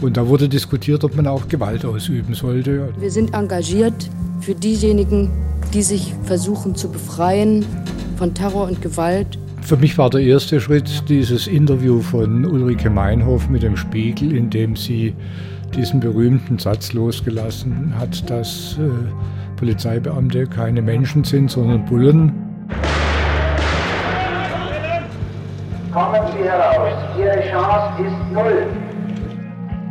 Und 0.00 0.16
da 0.16 0.28
wurde 0.28 0.48
diskutiert, 0.48 1.04
ob 1.04 1.16
man 1.16 1.26
auch 1.26 1.48
Gewalt 1.48 1.84
ausüben 1.84 2.34
sollte. 2.34 2.88
Wir 2.98 3.10
sind 3.10 3.34
engagiert 3.34 4.10
für 4.40 4.54
diejenigen, 4.54 5.30
die 5.72 5.82
sich 5.82 6.14
versuchen 6.24 6.74
zu 6.74 6.90
befreien 6.90 7.64
von 8.16 8.34
Terror 8.34 8.68
und 8.68 8.82
Gewalt. 8.82 9.38
Für 9.62 9.76
mich 9.76 9.98
war 9.98 10.10
der 10.10 10.20
erste 10.20 10.60
Schritt 10.60 11.08
dieses 11.08 11.46
Interview 11.46 12.00
von 12.00 12.44
Ulrike 12.44 12.90
Meinhof 12.90 13.48
mit 13.48 13.62
dem 13.62 13.76
Spiegel, 13.76 14.36
in 14.36 14.50
dem 14.50 14.76
sie 14.76 15.14
diesen 15.74 15.98
berühmten 15.98 16.58
Satz 16.58 16.92
losgelassen 16.92 17.92
hat, 17.98 18.28
dass 18.30 18.78
äh, 18.78 19.56
Polizeibeamte 19.56 20.46
keine 20.46 20.82
Menschen 20.82 21.24
sind, 21.24 21.50
sondern 21.50 21.84
Bullen. 21.86 22.32
Kommen 25.92 26.20
Sie 26.32 26.44
heraus. 26.44 26.92
Ihre 27.18 27.50
Chance 27.50 28.02
ist 28.02 28.32
null. 28.32 28.85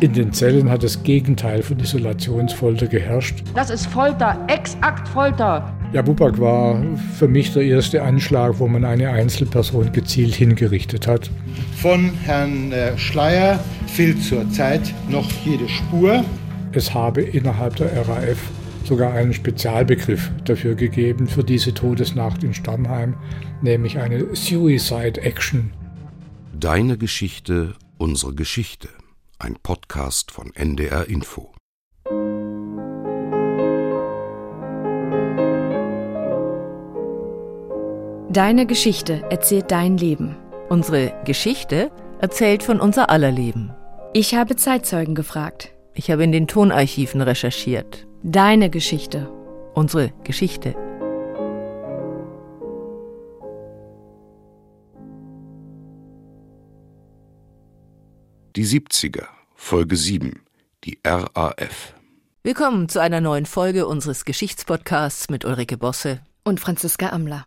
In 0.02 0.12
den 0.12 0.34
Zellen 0.34 0.70
hat 0.70 0.84
das 0.84 1.04
Gegenteil 1.04 1.64
von 1.64 1.80
Isolationsfolter 1.80 2.88
geherrscht. 2.88 3.44
Das 3.54 3.70
ist 3.70 3.88
Folter, 3.88 4.38
exakt 4.50 5.08
Folter. 5.08 5.74
Ja, 5.94 6.02
Bubak 6.02 6.38
war 6.38 6.84
für 7.18 7.30
mich 7.30 7.54
der 7.54 7.64
erste 7.64 8.04
Anschlag, 8.04 8.60
wo 8.60 8.68
man 8.68 8.84
eine 8.84 9.10
Einzelperson 9.10 9.94
gezielt 9.94 10.36
hingerichtet 10.36 11.08
hat. 11.08 11.32
Von 11.78 12.12
Herrn 12.26 12.74
äh, 12.74 12.98
Schleier 12.98 13.64
fehlt 13.88 14.22
zurzeit 14.22 14.94
noch 15.10 15.30
jede 15.46 15.70
Spur. 15.70 16.26
Es 16.74 16.94
habe 16.94 17.22
innerhalb 17.22 17.78
der 17.78 17.96
RAF 18.06 18.38
sogar 18.84 19.14
einen 19.14 19.34
Spezialbegriff 19.34 20.30
dafür 20.44 20.76
gegeben, 20.76 21.28
für 21.28 21.46
diese 21.46 21.74
Todesnacht 21.74 22.44
in 22.44 22.54
Stammheim, 22.54 23.16
nämlich 23.62 23.98
eine 23.98 24.36
Suicide 24.36 25.22
Action. 25.22 25.72
Deine 26.54 26.98
Geschichte, 26.98 27.76
unsere 27.98 28.34
Geschichte. 28.34 28.90
Ein 29.38 29.58
Podcast 29.62 30.32
von 30.32 30.54
NDR 30.56 31.10
Info. 31.10 31.54
Deine 38.30 38.66
Geschichte 38.66 39.24
erzählt 39.30 39.72
dein 39.72 39.98
Leben. 39.98 40.38
Unsere 40.70 41.14
Geschichte 41.26 41.92
erzählt 42.22 42.64
von 42.64 42.80
unser 42.80 43.10
aller 43.10 43.32
Leben. 43.32 43.74
Ich 44.14 44.36
habe 44.36 44.56
Zeitzeugen 44.56 45.16
gefragt. 45.16 45.74
Ich 45.94 46.10
habe 46.12 46.24
in 46.24 46.32
den 46.32 46.48
Tonarchiven 46.48 47.22
recherchiert. 47.22 48.08
Deine 48.24 48.70
Geschichte. 48.70 49.30
Unsere 49.74 50.14
Geschichte. 50.24 50.76
Die 58.56 58.66
70er, 58.66 59.26
Folge 59.54 59.98
7, 59.98 60.40
die 60.86 60.98
RAF. 61.06 61.94
Willkommen 62.42 62.88
zu 62.88 63.02
einer 63.02 63.20
neuen 63.20 63.46
Folge 63.46 63.86
unseres 63.86 64.24
Geschichtspodcasts 64.24 65.30
mit 65.30 65.44
Ulrike 65.44 65.76
Bosse 65.78 66.22
und 66.46 66.62
Franziska 66.62 67.10
Amler. 67.10 67.44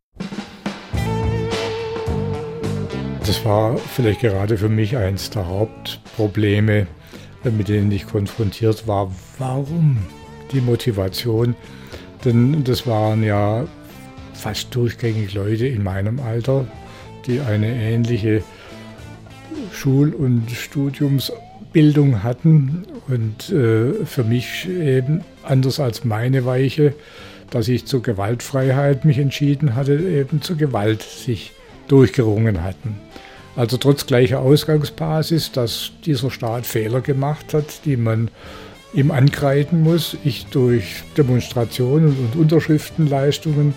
Das 3.25 3.43
war 3.47 3.79
vielleicht 3.79 4.21
gerade 4.21 4.59
für 4.59 4.69
mich 4.69 4.99
eines 4.99 5.31
der 5.31 5.49
Hauptprobleme, 5.49 6.87
mit 7.43 7.69
denen 7.69 7.91
ich 7.91 8.07
konfrontiert 8.07 8.87
war. 8.87 9.11
Warum 9.39 9.97
die 10.53 10.61
Motivation? 10.61 11.57
Denn 12.23 12.65
das 12.65 12.87
waren 12.87 13.23
ja 13.25 13.67
fast 14.35 14.75
durchgängig 14.75 15.33
Leute 15.33 15.69
in 15.69 15.83
meinem 15.83 16.21
Alter, 16.21 16.67
die 17.27 17.41
eine 17.41 17.69
ähnliche 17.69 18.43
Schul- 19.73 20.15
und 20.15 20.51
Studiumsbildung 20.51 22.23
hatten 22.23 22.87
und 23.09 23.51
äh, 23.51 24.05
für 24.05 24.25
mich 24.25 24.69
eben 24.69 25.23
anders 25.43 25.81
als 25.81 26.05
meine 26.05 26.45
Weiche, 26.45 26.95
dass 27.51 27.69
ich 27.69 27.87
zur 27.87 28.03
Gewaltfreiheit 28.03 29.05
mich 29.05 29.19
entschieden 29.19 29.75
hatte, 29.75 29.99
eben 29.99 30.43
zur 30.43 30.57
Gewalt 30.57 31.03
sich 31.03 31.53
durchgerungen 31.89 32.63
hatten. 32.63 32.97
Also 33.57 33.77
trotz 33.77 34.07
gleicher 34.07 34.41
Ausgangsbasis, 34.41 35.51
dass 35.53 35.91
dieser 36.05 36.31
Staat 36.31 36.67
Fehler 36.67 37.01
gemacht 37.01 37.55
hat, 37.55 37.85
die 37.85 37.97
man 37.97 38.31
ihm 38.95 39.11
ankreiden 39.11 39.83
muss, 39.83 40.17
ich 40.25 40.47
durch 40.47 41.03
Demonstrationen 41.17 42.17
und 42.17 42.41
Unterschriftenleistungen, 42.41 43.75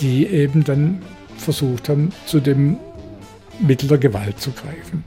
die 0.00 0.26
eben 0.26 0.64
dann 0.64 1.02
versucht 1.36 1.88
haben, 1.88 2.12
zu 2.26 2.40
dem 2.40 2.78
Mittel 3.60 3.88
der 3.88 3.98
Gewalt 3.98 4.40
zu 4.40 4.50
greifen. 4.52 5.04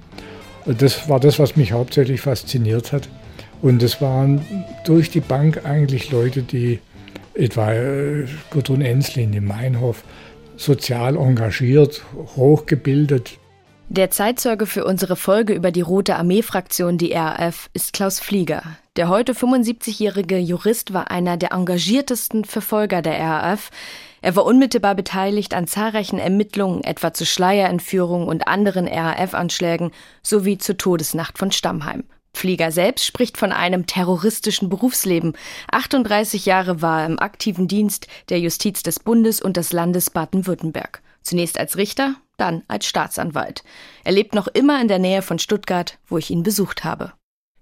Und 0.66 0.82
das 0.82 1.10
war 1.10 1.20
das, 1.20 1.40
was 1.40 1.56
mich 1.56 1.72
hauptsächlich 1.72 2.22
fasziniert 2.22 2.92
hat. 2.92 3.10
Und 3.62 3.82
es 3.84 4.02
waren 4.02 4.46
durch 4.86 5.10
die 5.10 5.20
Bank 5.20 5.66
eigentlich 5.66 6.12
Leute, 6.12 6.42
die 6.42 6.80
etwa 7.34 7.74
äh, 7.74 8.26
Gudrun 8.50 8.82
Enslin 8.82 9.34
im 9.34 9.46
Meinhof, 9.46 10.04
sozial 10.58 11.16
engagiert, 11.16 12.04
hochgebildet, 12.36 13.40
der 13.94 14.10
Zeitzeuge 14.10 14.68
für 14.68 14.86
unsere 14.86 15.18
Folge 15.18 15.52
über 15.52 15.70
die 15.70 15.82
Rote 15.82 16.16
Armee-Fraktion, 16.16 16.98
die 16.98 17.12
RAF, 17.12 17.70
ist 17.74 17.92
Klaus 17.92 18.22
Flieger. 18.22 18.64
Der 18.96 19.10
heute 19.10 19.34
75-jährige 19.34 20.38
Jurist 20.38 20.94
war 20.94 21.12
einer 21.12 21.36
der 21.36 21.52
engagiertesten 21.52 22.46
Verfolger 22.46 23.02
der 23.02 23.20
RAF. 23.20 23.70
Er 24.22 24.36
war 24.36 24.46
unmittelbar 24.46 24.96
beteiligt 24.96 25.54
an 25.54 25.68
zahlreichen 25.68 26.20
Ermittlungen, 26.20 26.84
etwa 26.84 27.14
zu 27.14 27.26
Schleierentführungen 27.26 28.28
und 28.28 28.48
anderen 28.48 28.88
RAF-Anschlägen 28.88 29.92
sowie 30.22 30.58
zur 30.60 30.78
Todesnacht 30.78 31.40
von 31.40 31.52
Stammheim. 31.52 32.04
Flieger 32.34 32.72
selbst 32.72 33.06
spricht 33.06 33.38
von 33.38 33.52
einem 33.52 33.88
terroristischen 33.88 34.70
Berufsleben. 34.70 35.34
38 35.72 36.46
Jahre 36.46 36.82
war 36.82 37.02
er 37.02 37.08
im 37.08 37.20
aktiven 37.20 37.68
Dienst 37.68 38.08
der 38.30 38.40
Justiz 38.40 38.84
des 38.84 39.00
Bundes 39.00 39.42
und 39.42 39.58
des 39.58 39.74
Landes 39.74 40.10
Baden-Württemberg. 40.10 41.02
Zunächst 41.24 41.60
als 41.60 41.78
Richter, 41.78 42.16
dann 42.38 42.64
als 42.68 42.86
Staatsanwalt. 42.86 43.64
Er 44.04 44.14
lebt 44.14 44.34
noch 44.34 44.48
immer 44.48 44.82
in 44.82 44.88
der 44.88 45.00
Nähe 45.00 45.22
von 45.22 45.40
Stuttgart, 45.40 46.00
wo 46.08 46.18
ich 46.18 46.32
ihn 46.32 46.44
besucht 46.44 46.84
habe. 46.84 47.14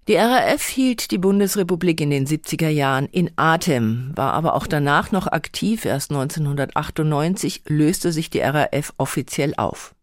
Die 0.10 0.16
RAF 0.16 0.68
hielt 0.68 1.12
die 1.12 1.20
Bundesrepublik 1.20 2.02
in 2.02 2.10
den 2.10 2.26
70er 2.26 2.70
Jahren 2.70 3.06
in 3.06 3.30
Atem, 3.36 4.12
war 4.16 4.34
aber 4.34 4.56
auch 4.56 4.66
danach 4.66 5.12
noch 5.12 5.28
aktiv. 5.28 5.86
Erst 5.86 6.10
1998 6.10 7.62
löste 7.68 8.12
sich 8.12 8.32
die 8.32 8.40
RAF 8.40 8.92
offiziell 8.98 9.54
auf. 9.56 9.94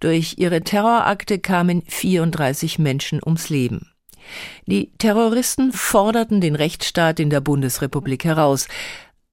Durch 0.00 0.36
ihre 0.38 0.62
Terrorakte 0.62 1.38
kamen 1.38 1.82
34 1.86 2.78
Menschen 2.78 3.20
ums 3.22 3.50
Leben. 3.50 3.90
Die 4.64 4.92
Terroristen 4.96 5.72
forderten 5.72 6.40
den 6.40 6.56
Rechtsstaat 6.56 7.20
in 7.20 7.28
der 7.28 7.42
Bundesrepublik 7.42 8.24
heraus. 8.24 8.66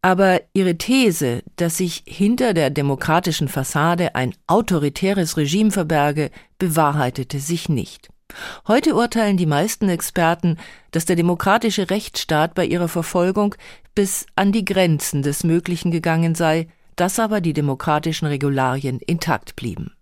Aber 0.02 0.42
ihre 0.52 0.78
These, 0.78 1.42
dass 1.56 1.78
sich 1.78 2.04
hinter 2.06 2.54
der 2.54 2.70
demokratischen 2.70 3.48
Fassade 3.48 4.14
ein 4.14 4.36
autoritäres 4.48 5.38
Regime 5.38 5.72
verberge, 5.72 6.32
bewahrheitete 6.60 7.40
sich 7.40 7.70
nicht. 7.70 8.10
Heute 8.68 8.96
urteilen 8.96 9.38
die 9.38 9.46
meisten 9.46 9.90
Experten, 9.90 10.58
dass 10.92 11.06
der 11.06 11.16
demokratische 11.16 11.90
Rechtsstaat 11.90 12.54
bei 12.54 12.66
ihrer 12.66 12.88
Verfolgung 12.88 13.56
bis 13.96 14.26
an 14.36 14.52
die 14.52 14.66
Grenzen 14.66 15.22
des 15.22 15.44
Möglichen 15.44 15.92
gegangen 15.92 16.36
sei, 16.36 16.68
dass 16.96 17.20
aber 17.20 17.42
die 17.42 17.54
demokratischen 17.54 18.28
Regularien 18.28 19.00
intakt 19.00 19.56
blieben. 19.56 19.96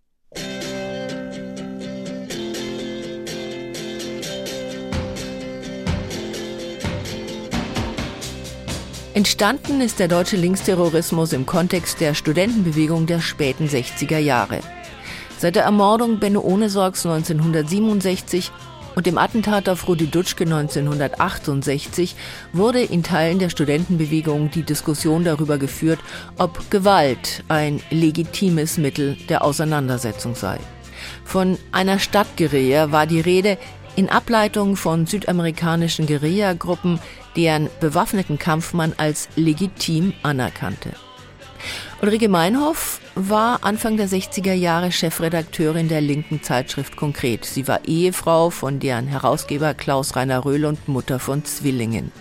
Entstanden 9.20 9.82
ist 9.82 10.00
der 10.00 10.08
deutsche 10.08 10.38
Linksterrorismus 10.38 11.34
im 11.34 11.46
Kontext 11.46 12.00
der 12.00 12.14
Studentenbewegung 12.14 13.06
der 13.06 13.20
späten 13.20 13.68
60er 13.68 14.18
Jahre. 14.18 14.60
Seit 15.40 15.56
der 15.56 15.64
Ermordung 15.64 16.20
Benno 16.20 16.42
Ohnesorgs 16.42 17.06
1967 17.06 18.52
und 18.96 19.06
dem 19.06 19.18
Attentat 19.18 19.70
auf 19.70 19.88
Rudi 19.88 20.08
Dutschke 20.08 20.44
1968 20.44 22.14
wurde 22.52 22.82
in 22.82 23.04
Teilen 23.04 23.40
der 23.40 23.50
Studentenbewegung 23.50 24.52
die 24.52 24.64
Diskussion 24.64 25.24
darüber 25.24 25.58
geführt, 25.58 26.00
ob 26.38 26.70
Gewalt 26.70 27.46
ein 27.48 27.82
legitimes 27.90 28.78
Mittel 28.78 29.16
der 29.30 29.46
Auseinandersetzung 29.46 30.36
sei. 30.36 30.60
Von 31.24 31.58
einer 31.72 32.00
Stadtguerilla 32.00 32.92
war 32.92 33.08
die 33.08 33.22
Rede 33.22 33.58
in 33.96 34.10
Ableitung 34.10 34.76
von 34.76 35.06
südamerikanischen 35.06 36.06
Guerillagruppen, 36.06 37.00
deren 37.38 37.70
bewaffneten 37.80 38.40
Kampf 38.40 38.74
man 38.74 38.92
als 38.98 39.30
legitim 39.38 40.12
anerkannte. 40.22 40.90
Ulrike 42.02 42.30
Meinhoff 42.30 43.02
war 43.16 43.64
Anfang 43.64 43.98
der 43.98 44.08
60er 44.08 44.54
Jahre 44.54 44.92
Chefredakteurin 44.92 45.90
der 45.90 46.02
linken 46.02 46.42
Zeitschrift 46.42 46.96
Konkret. 46.96 47.46
Sie 47.46 47.68
war 47.68 47.86
Ehefrau 47.86 48.50
von 48.50 48.80
deren 48.80 49.08
Herausgeber 49.08 49.74
Klaus 49.74 50.16
Rainer 50.16 50.46
Röhl 50.46 50.66
und 50.66 50.88
Mutter 50.88 51.20
von 51.20 51.44
Zwillingen. 51.44 52.12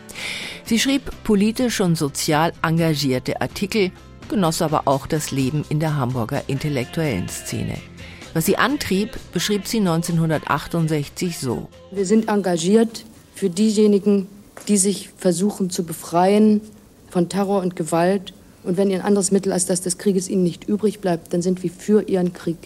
Sie 0.64 0.78
schrieb 0.78 1.10
politisch 1.24 1.80
und 1.80 1.96
sozial 1.96 2.52
engagierte 2.62 3.40
Artikel, 3.40 3.90
genoss 4.28 4.60
aber 4.60 4.82
auch 4.86 5.06
das 5.06 5.30
Leben 5.30 5.64
in 5.68 5.80
der 5.80 5.96
Hamburger 5.96 6.42
intellektuellen 6.48 7.28
Szene. 7.28 7.78
Was 8.34 8.46
sie 8.46 8.58
antrieb, 8.58 9.18
beschrieb 9.32 9.66
sie 9.66 9.78
1968 9.78 11.38
so. 11.38 11.68
Wir 11.90 12.04
sind 12.04 12.28
engagiert 12.28 13.04
für 13.34 13.48
diejenigen, 13.48 14.26
die 14.66 14.76
sich 14.76 15.10
versuchen 15.16 15.70
zu 15.70 15.84
befreien 15.84 16.60
von 17.08 17.28
Terror 17.28 17.62
und 17.62 17.74
Gewalt. 17.74 18.34
Und 18.68 18.76
wenn 18.76 18.92
ein 18.92 19.00
anderes 19.00 19.30
Mittel 19.30 19.50
als 19.50 19.64
das 19.64 19.80
des 19.80 19.96
Krieges 19.96 20.28
ihnen 20.28 20.42
nicht 20.42 20.68
übrig 20.68 21.00
bleibt, 21.00 21.32
dann 21.32 21.40
sind 21.40 21.62
wir 21.62 21.70
für 21.70 22.06
ihren 22.06 22.34
Krieg 22.34 22.58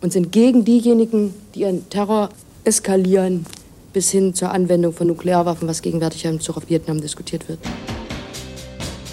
und 0.00 0.12
sind 0.12 0.30
gegen 0.30 0.64
diejenigen, 0.64 1.34
die 1.52 1.62
ihren 1.62 1.90
Terror 1.90 2.28
eskalieren 2.62 3.44
bis 3.92 4.08
hin 4.12 4.34
zur 4.34 4.52
Anwendung 4.52 4.92
von 4.92 5.08
Nuklearwaffen, 5.08 5.66
was 5.66 5.82
gegenwärtig 5.82 6.24
im 6.26 6.36
Bezug 6.36 6.58
auf 6.58 6.70
Vietnam 6.70 7.00
diskutiert 7.00 7.48
wird. 7.48 7.58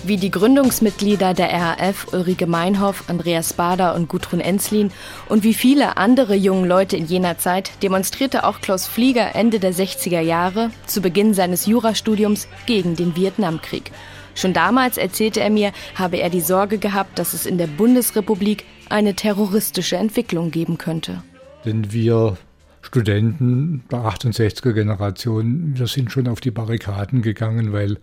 Wie 0.04 0.18
die 0.18 0.30
Gründungsmitglieder 0.30 1.34
der 1.34 1.52
RAF 1.52 2.14
Ulrike 2.14 2.46
Meinhoff, 2.46 3.06
Andreas 3.08 3.54
Bader 3.54 3.96
und 3.96 4.08
Gudrun 4.08 4.40
Enslin 4.40 4.92
und 5.30 5.44
wie 5.44 5.56
viele 5.56 5.98
andere 5.98 6.36
junge 6.36 6.68
Leute 6.68 6.96
in 6.96 7.08
jener 7.08 7.40
Zeit 7.40 7.72
demonstrierte 7.82 8.44
auch 8.44 8.62
Klaus 8.62 8.86
Flieger 8.86 9.34
Ende 9.34 9.60
der 9.60 9.74
60er 9.74 10.22
Jahre 10.22 10.70
zu 10.86 11.02
Beginn 11.02 11.34
seines 11.34 11.66
Jurastudiums 11.66 12.48
gegen 12.68 12.96
den 12.96 13.16
Vietnamkrieg. 13.16 13.92
Schon 14.36 14.54
damals 14.54 14.98
erzählte 14.98 15.40
er 15.40 15.50
mir, 15.50 15.72
habe 15.96 16.18
er 16.18 16.30
die 16.30 16.42
Sorge 16.42 16.78
gehabt, 16.78 17.18
dass 17.18 17.34
es 17.34 17.46
in 17.46 17.58
der 17.58 17.68
Bundesrepublik 17.68 18.66
eine 18.90 19.16
terroristische 19.16 19.96
Entwicklung 19.96 20.52
geben 20.52 20.78
könnte. 20.78 21.24
Denn 21.64 21.92
wir 21.92 22.38
Studenten 22.82 23.84
der 23.92 24.00
68er 24.00 24.74
Generation, 24.74 25.74
wir 25.76 25.88
sind 25.88 26.12
schon 26.12 26.28
auf 26.28 26.40
die 26.40 26.52
Barrikaden 26.52 27.24
gegangen, 27.24 27.74
weil 27.74 27.98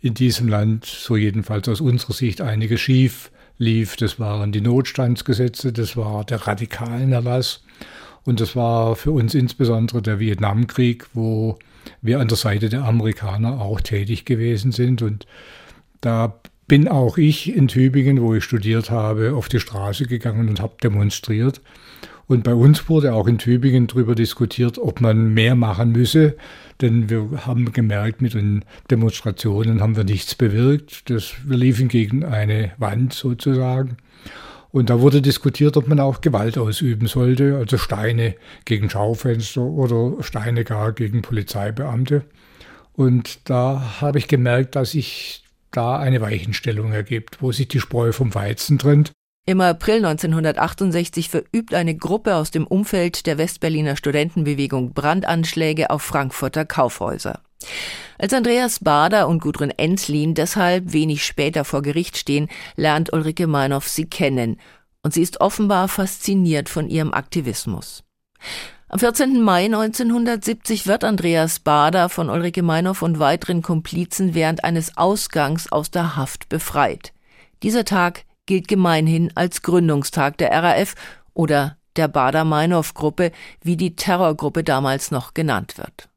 in 0.00 0.14
diesem 0.14 0.48
Land, 0.48 0.84
so 0.84 1.16
jedenfalls 1.16 1.68
aus 1.68 1.80
unserer 1.80 2.12
Sicht, 2.12 2.40
einiges 2.40 2.80
schief 2.80 3.30
lief. 3.58 3.96
Das 3.96 4.20
waren 4.20 4.52
die 4.52 4.60
Notstandsgesetze, 4.60 5.72
das 5.72 5.96
war 5.96 6.24
der 6.24 6.46
radikalen 6.46 7.12
Erlass 7.12 7.64
und 8.24 8.40
das 8.40 8.54
war 8.54 8.96
für 8.96 9.12
uns 9.12 9.34
insbesondere 9.34 10.02
der 10.02 10.20
Vietnamkrieg, 10.20 11.06
wo 11.14 11.58
wir 12.02 12.20
an 12.20 12.28
der 12.28 12.36
Seite 12.36 12.68
der 12.68 12.84
Amerikaner 12.84 13.60
auch 13.60 13.80
tätig 13.80 14.24
gewesen 14.24 14.72
sind. 14.72 15.02
Und 15.02 15.26
da 16.00 16.40
bin 16.66 16.88
auch 16.88 17.18
ich 17.18 17.54
in 17.54 17.68
Tübingen, 17.68 18.20
wo 18.20 18.34
ich 18.34 18.44
studiert 18.44 18.90
habe, 18.90 19.34
auf 19.34 19.48
die 19.48 19.60
Straße 19.60 20.06
gegangen 20.06 20.48
und 20.48 20.60
habe 20.60 20.74
demonstriert. 20.82 21.60
Und 22.26 22.42
bei 22.42 22.54
uns 22.54 22.88
wurde 22.88 23.12
auch 23.12 23.26
in 23.26 23.38
Tübingen 23.38 23.86
darüber 23.86 24.14
diskutiert, 24.14 24.78
ob 24.78 25.00
man 25.00 25.34
mehr 25.34 25.54
machen 25.54 25.92
müsse, 25.92 26.36
denn 26.80 27.10
wir 27.10 27.46
haben 27.46 27.72
gemerkt, 27.72 28.22
mit 28.22 28.34
den 28.34 28.64
Demonstrationen 28.90 29.80
haben 29.80 29.96
wir 29.96 30.04
nichts 30.04 30.34
bewirkt. 30.34 31.10
Das, 31.10 31.34
wir 31.44 31.56
liefen 31.56 31.88
gegen 31.88 32.24
eine 32.24 32.72
Wand 32.78 33.12
sozusagen. 33.12 33.98
Und 34.74 34.90
da 34.90 35.00
wurde 35.00 35.22
diskutiert, 35.22 35.76
ob 35.76 35.86
man 35.86 36.00
auch 36.00 36.20
Gewalt 36.20 36.58
ausüben 36.58 37.06
sollte, 37.06 37.56
also 37.56 37.78
Steine 37.78 38.34
gegen 38.64 38.90
Schaufenster 38.90 39.60
oder 39.60 40.20
Steine 40.24 40.64
gar 40.64 40.90
gegen 40.90 41.22
Polizeibeamte. 41.22 42.24
Und 42.92 43.48
da 43.48 44.00
habe 44.00 44.18
ich 44.18 44.26
gemerkt, 44.26 44.74
dass 44.74 44.90
sich 44.90 45.44
da 45.70 46.00
eine 46.00 46.20
Weichenstellung 46.20 46.92
ergibt, 46.92 47.40
wo 47.40 47.52
sich 47.52 47.68
die 47.68 47.78
Spreu 47.78 48.10
vom 48.10 48.34
Weizen 48.34 48.80
trennt. 48.80 49.12
Im 49.46 49.60
April 49.60 50.04
1968 50.04 51.28
verübt 51.28 51.72
eine 51.72 51.94
Gruppe 51.94 52.34
aus 52.34 52.50
dem 52.50 52.66
Umfeld 52.66 53.26
der 53.26 53.38
Westberliner 53.38 53.94
Studentenbewegung 53.94 54.92
Brandanschläge 54.92 55.90
auf 55.90 56.02
Frankfurter 56.02 56.64
Kaufhäuser. 56.64 57.42
Als 58.18 58.32
Andreas 58.32 58.80
Bader 58.80 59.28
und 59.28 59.40
Gudrun 59.40 59.70
Enslin 59.70 60.34
deshalb 60.34 60.92
wenig 60.92 61.24
später 61.24 61.64
vor 61.64 61.82
Gericht 61.82 62.16
stehen, 62.16 62.48
lernt 62.76 63.12
Ulrike 63.12 63.46
Meinhoff 63.46 63.88
sie 63.88 64.06
kennen 64.06 64.58
und 65.02 65.12
sie 65.12 65.22
ist 65.22 65.40
offenbar 65.40 65.88
fasziniert 65.88 66.68
von 66.68 66.88
ihrem 66.88 67.12
Aktivismus. 67.12 68.04
Am 68.88 68.98
14. 69.00 69.42
Mai 69.42 69.64
1970 69.64 70.86
wird 70.86 71.04
Andreas 71.04 71.58
Bader 71.58 72.08
von 72.08 72.30
Ulrike 72.30 72.62
Meinhoff 72.62 73.02
und 73.02 73.18
weiteren 73.18 73.60
Komplizen 73.60 74.34
während 74.34 74.62
eines 74.62 74.96
Ausgangs 74.96 75.70
aus 75.72 75.90
der 75.90 76.16
Haft 76.16 76.48
befreit. 76.48 77.12
Dieser 77.62 77.84
Tag 77.84 78.24
gilt 78.46 78.68
gemeinhin 78.68 79.32
als 79.34 79.62
Gründungstag 79.62 80.38
der 80.38 80.52
RAF 80.52 80.94
oder 81.32 81.76
der 81.96 82.08
Bader-Meinhof-Gruppe, 82.08 83.32
wie 83.62 83.76
die 83.76 83.96
Terrorgruppe 83.96 84.64
damals 84.64 85.10
noch 85.10 85.34
genannt 85.34 85.78
wird. 85.78 86.08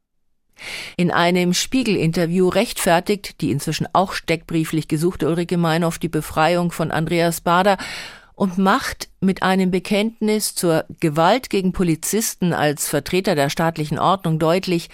In 0.96 1.10
einem 1.10 1.54
Spiegel-Interview 1.54 2.48
rechtfertigt 2.48 3.40
die 3.40 3.50
inzwischen 3.50 3.86
auch 3.92 4.12
steckbrieflich 4.12 4.88
gesuchte 4.88 5.28
Ulrike 5.28 5.56
Meinhoff 5.56 5.98
die 5.98 6.08
Befreiung 6.08 6.72
von 6.72 6.90
Andreas 6.90 7.40
Bader 7.40 7.76
und 8.34 8.56
macht 8.56 9.08
mit 9.20 9.42
einem 9.42 9.70
Bekenntnis 9.70 10.54
zur 10.54 10.84
Gewalt 11.00 11.50
gegen 11.50 11.72
Polizisten 11.72 12.52
als 12.52 12.88
Vertreter 12.88 13.34
der 13.34 13.50
staatlichen 13.50 13.98
Ordnung 13.98 14.38
deutlich, 14.38 14.90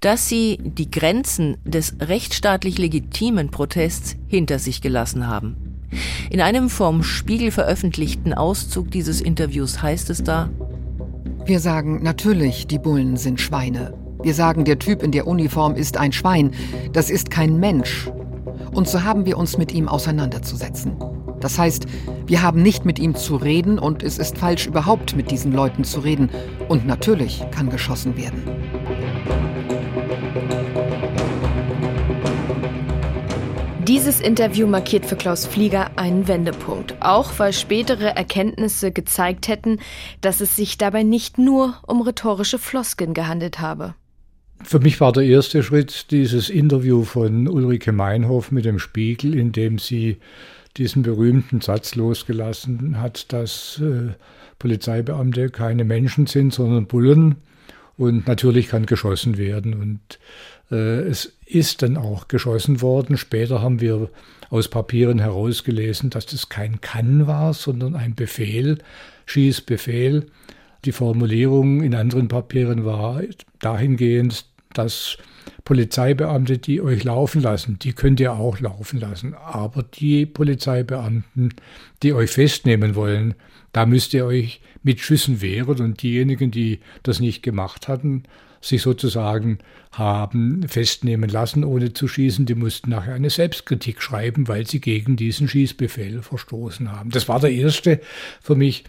dass 0.00 0.28
sie 0.28 0.58
die 0.60 0.90
Grenzen 0.90 1.58
des 1.64 1.94
rechtsstaatlich 2.00 2.78
legitimen 2.78 3.50
Protests 3.50 4.16
hinter 4.26 4.58
sich 4.58 4.80
gelassen 4.80 5.28
haben. 5.28 5.56
In 6.30 6.40
einem 6.40 6.70
vom 6.70 7.02
Spiegel 7.02 7.50
veröffentlichten 7.50 8.32
Auszug 8.32 8.90
dieses 8.90 9.20
Interviews 9.20 9.82
heißt 9.82 10.10
es 10.10 10.24
da, 10.24 10.50
wir 11.44 11.60
sagen 11.60 12.02
natürlich, 12.02 12.66
die 12.66 12.78
Bullen 12.78 13.16
sind 13.16 13.40
Schweine. 13.40 13.99
Wir 14.22 14.34
sagen, 14.34 14.64
der 14.64 14.78
Typ 14.78 15.02
in 15.02 15.12
der 15.12 15.26
Uniform 15.26 15.74
ist 15.74 15.96
ein 15.96 16.12
Schwein. 16.12 16.52
Das 16.92 17.08
ist 17.08 17.30
kein 17.30 17.58
Mensch. 17.58 18.10
Und 18.72 18.86
so 18.86 19.02
haben 19.02 19.24
wir 19.24 19.38
uns 19.38 19.56
mit 19.56 19.72
ihm 19.72 19.88
auseinanderzusetzen. 19.88 20.96
Das 21.40 21.58
heißt, 21.58 21.86
wir 22.26 22.42
haben 22.42 22.62
nicht 22.62 22.84
mit 22.84 22.98
ihm 22.98 23.14
zu 23.14 23.36
reden 23.36 23.78
und 23.78 24.02
es 24.02 24.18
ist 24.18 24.36
falsch, 24.36 24.66
überhaupt 24.66 25.16
mit 25.16 25.30
diesen 25.30 25.52
Leuten 25.52 25.84
zu 25.84 26.00
reden. 26.00 26.28
Und 26.68 26.86
natürlich 26.86 27.42
kann 27.50 27.70
geschossen 27.70 28.16
werden. 28.18 28.44
Dieses 33.88 34.20
Interview 34.20 34.68
markiert 34.68 35.06
für 35.06 35.16
Klaus 35.16 35.46
Flieger 35.46 35.90
einen 35.96 36.28
Wendepunkt, 36.28 36.94
auch 37.00 37.32
weil 37.38 37.52
spätere 37.52 38.14
Erkenntnisse 38.14 38.92
gezeigt 38.92 39.48
hätten, 39.48 39.80
dass 40.20 40.40
es 40.40 40.54
sich 40.54 40.78
dabei 40.78 41.02
nicht 41.02 41.38
nur 41.38 41.74
um 41.86 42.02
rhetorische 42.02 42.58
Floskeln 42.58 43.14
gehandelt 43.14 43.58
habe. 43.60 43.94
Für 44.62 44.78
mich 44.78 45.00
war 45.00 45.12
der 45.12 45.24
erste 45.24 45.62
Schritt 45.62 46.10
dieses 46.10 46.50
Interview 46.50 47.04
von 47.04 47.48
Ulrike 47.48 47.92
Meinhof 47.92 48.52
mit 48.52 48.64
dem 48.64 48.78
Spiegel, 48.78 49.34
in 49.34 49.52
dem 49.52 49.78
sie 49.78 50.18
diesen 50.76 51.02
berühmten 51.02 51.60
Satz 51.60 51.94
losgelassen 51.94 53.00
hat, 53.00 53.32
dass 53.32 53.80
äh, 53.80 54.12
Polizeibeamte 54.58 55.50
keine 55.50 55.84
Menschen 55.84 56.26
sind, 56.26 56.54
sondern 56.54 56.86
Bullen. 56.86 57.36
Und 57.96 58.26
natürlich 58.26 58.68
kann 58.68 58.86
geschossen 58.86 59.36
werden. 59.36 59.74
Und 59.74 60.18
äh, 60.70 61.00
es 61.00 61.36
ist 61.46 61.82
dann 61.82 61.96
auch 61.96 62.28
geschossen 62.28 62.80
worden. 62.80 63.16
Später 63.16 63.60
haben 63.60 63.80
wir 63.80 64.08
aus 64.48 64.68
Papieren 64.68 65.18
herausgelesen, 65.18 66.10
dass 66.10 66.26
das 66.26 66.48
kein 66.48 66.80
Kann 66.80 67.26
war, 67.26 67.52
sondern 67.54 67.96
ein 67.96 68.14
Befehl, 68.14 68.78
Schießbefehl. 69.26 70.26
Die 70.84 70.92
Formulierung 70.92 71.82
in 71.82 71.94
anderen 71.94 72.28
Papieren 72.28 72.84
war 72.84 73.20
dahingehend, 73.58 74.46
dass 74.72 75.18
Polizeibeamte, 75.64 76.58
die 76.58 76.80
euch 76.80 77.04
laufen 77.04 77.42
lassen, 77.42 77.78
die 77.78 77.92
könnt 77.92 78.20
ihr 78.20 78.32
auch 78.32 78.60
laufen 78.60 79.00
lassen. 79.00 79.34
Aber 79.34 79.82
die 79.82 80.26
Polizeibeamten, 80.26 81.54
die 82.02 82.12
euch 82.12 82.30
festnehmen 82.30 82.94
wollen, 82.94 83.34
da 83.72 83.86
müsst 83.86 84.14
ihr 84.14 84.26
euch 84.26 84.60
mit 84.82 85.00
Schüssen 85.00 85.40
wehren. 85.40 85.80
Und 85.80 86.02
diejenigen, 86.02 86.50
die 86.50 86.80
das 87.02 87.20
nicht 87.20 87.42
gemacht 87.42 87.88
hatten, 87.88 88.24
sich 88.60 88.82
sozusagen 88.82 89.58
haben 89.92 90.68
festnehmen 90.68 91.30
lassen, 91.30 91.64
ohne 91.64 91.92
zu 91.92 92.08
schießen. 92.08 92.46
Die 92.46 92.54
mussten 92.54 92.90
nachher 92.90 93.14
eine 93.14 93.30
Selbstkritik 93.30 94.02
schreiben, 94.02 94.48
weil 94.48 94.66
sie 94.66 94.80
gegen 94.80 95.16
diesen 95.16 95.48
Schießbefehl 95.48 96.22
verstoßen 96.22 96.92
haben. 96.92 97.10
Das 97.10 97.28
war 97.28 97.40
der 97.40 97.52
erste 97.52 98.00
für 98.42 98.54
mich 98.54 98.84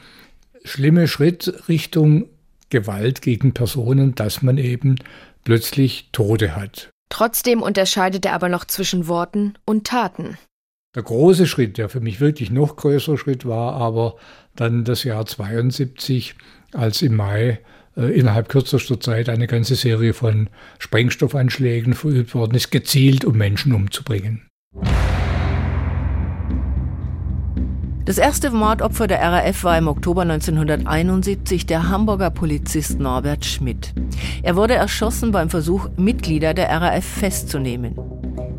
schlimme 0.63 1.07
Schritt 1.07 1.53
Richtung 1.67 2.25
Gewalt 2.69 3.21
gegen 3.21 3.53
Personen, 3.53 4.15
dass 4.15 4.41
man 4.41 4.57
eben 4.57 4.95
plötzlich 5.43 6.09
Tote 6.11 6.55
hat. 6.55 6.89
Trotzdem 7.09 7.61
unterscheidet 7.61 8.25
er 8.25 8.33
aber 8.33 8.49
noch 8.49 8.65
zwischen 8.65 9.07
Worten 9.07 9.55
und 9.65 9.85
Taten. 9.85 10.37
Der 10.95 11.03
große 11.03 11.47
Schritt, 11.47 11.77
der 11.77 11.89
für 11.89 12.01
mich 12.01 12.19
wirklich 12.19 12.51
noch 12.51 12.75
größer 12.75 13.17
Schritt 13.17 13.45
war, 13.45 13.73
aber 13.75 14.15
dann 14.55 14.83
das 14.83 15.03
Jahr 15.03 15.25
72, 15.25 16.35
als 16.73 17.01
im 17.01 17.15
Mai 17.15 17.59
äh, 17.95 18.17
innerhalb 18.17 18.49
kürzester 18.49 18.99
Zeit 18.99 19.29
eine 19.29 19.47
ganze 19.47 19.75
Serie 19.75 20.13
von 20.13 20.49
Sprengstoffanschlägen 20.79 21.93
verübt 21.93 22.35
worden 22.35 22.55
ist, 22.55 22.71
gezielt, 22.71 23.25
um 23.25 23.37
Menschen 23.37 23.73
umzubringen. 23.73 24.47
Das 28.05 28.17
erste 28.17 28.49
Mordopfer 28.49 29.05
der 29.05 29.21
RAF 29.21 29.63
war 29.63 29.77
im 29.77 29.87
Oktober 29.87 30.23
1971 30.23 31.67
der 31.67 31.87
Hamburger 31.87 32.31
Polizist 32.31 32.99
Norbert 32.99 33.45
Schmidt. 33.45 33.93
Er 34.41 34.55
wurde 34.55 34.73
erschossen 34.73 35.31
beim 35.31 35.51
Versuch, 35.51 35.87
Mitglieder 35.97 36.55
der 36.55 36.69
RAF 36.69 37.05
festzunehmen. 37.05 37.95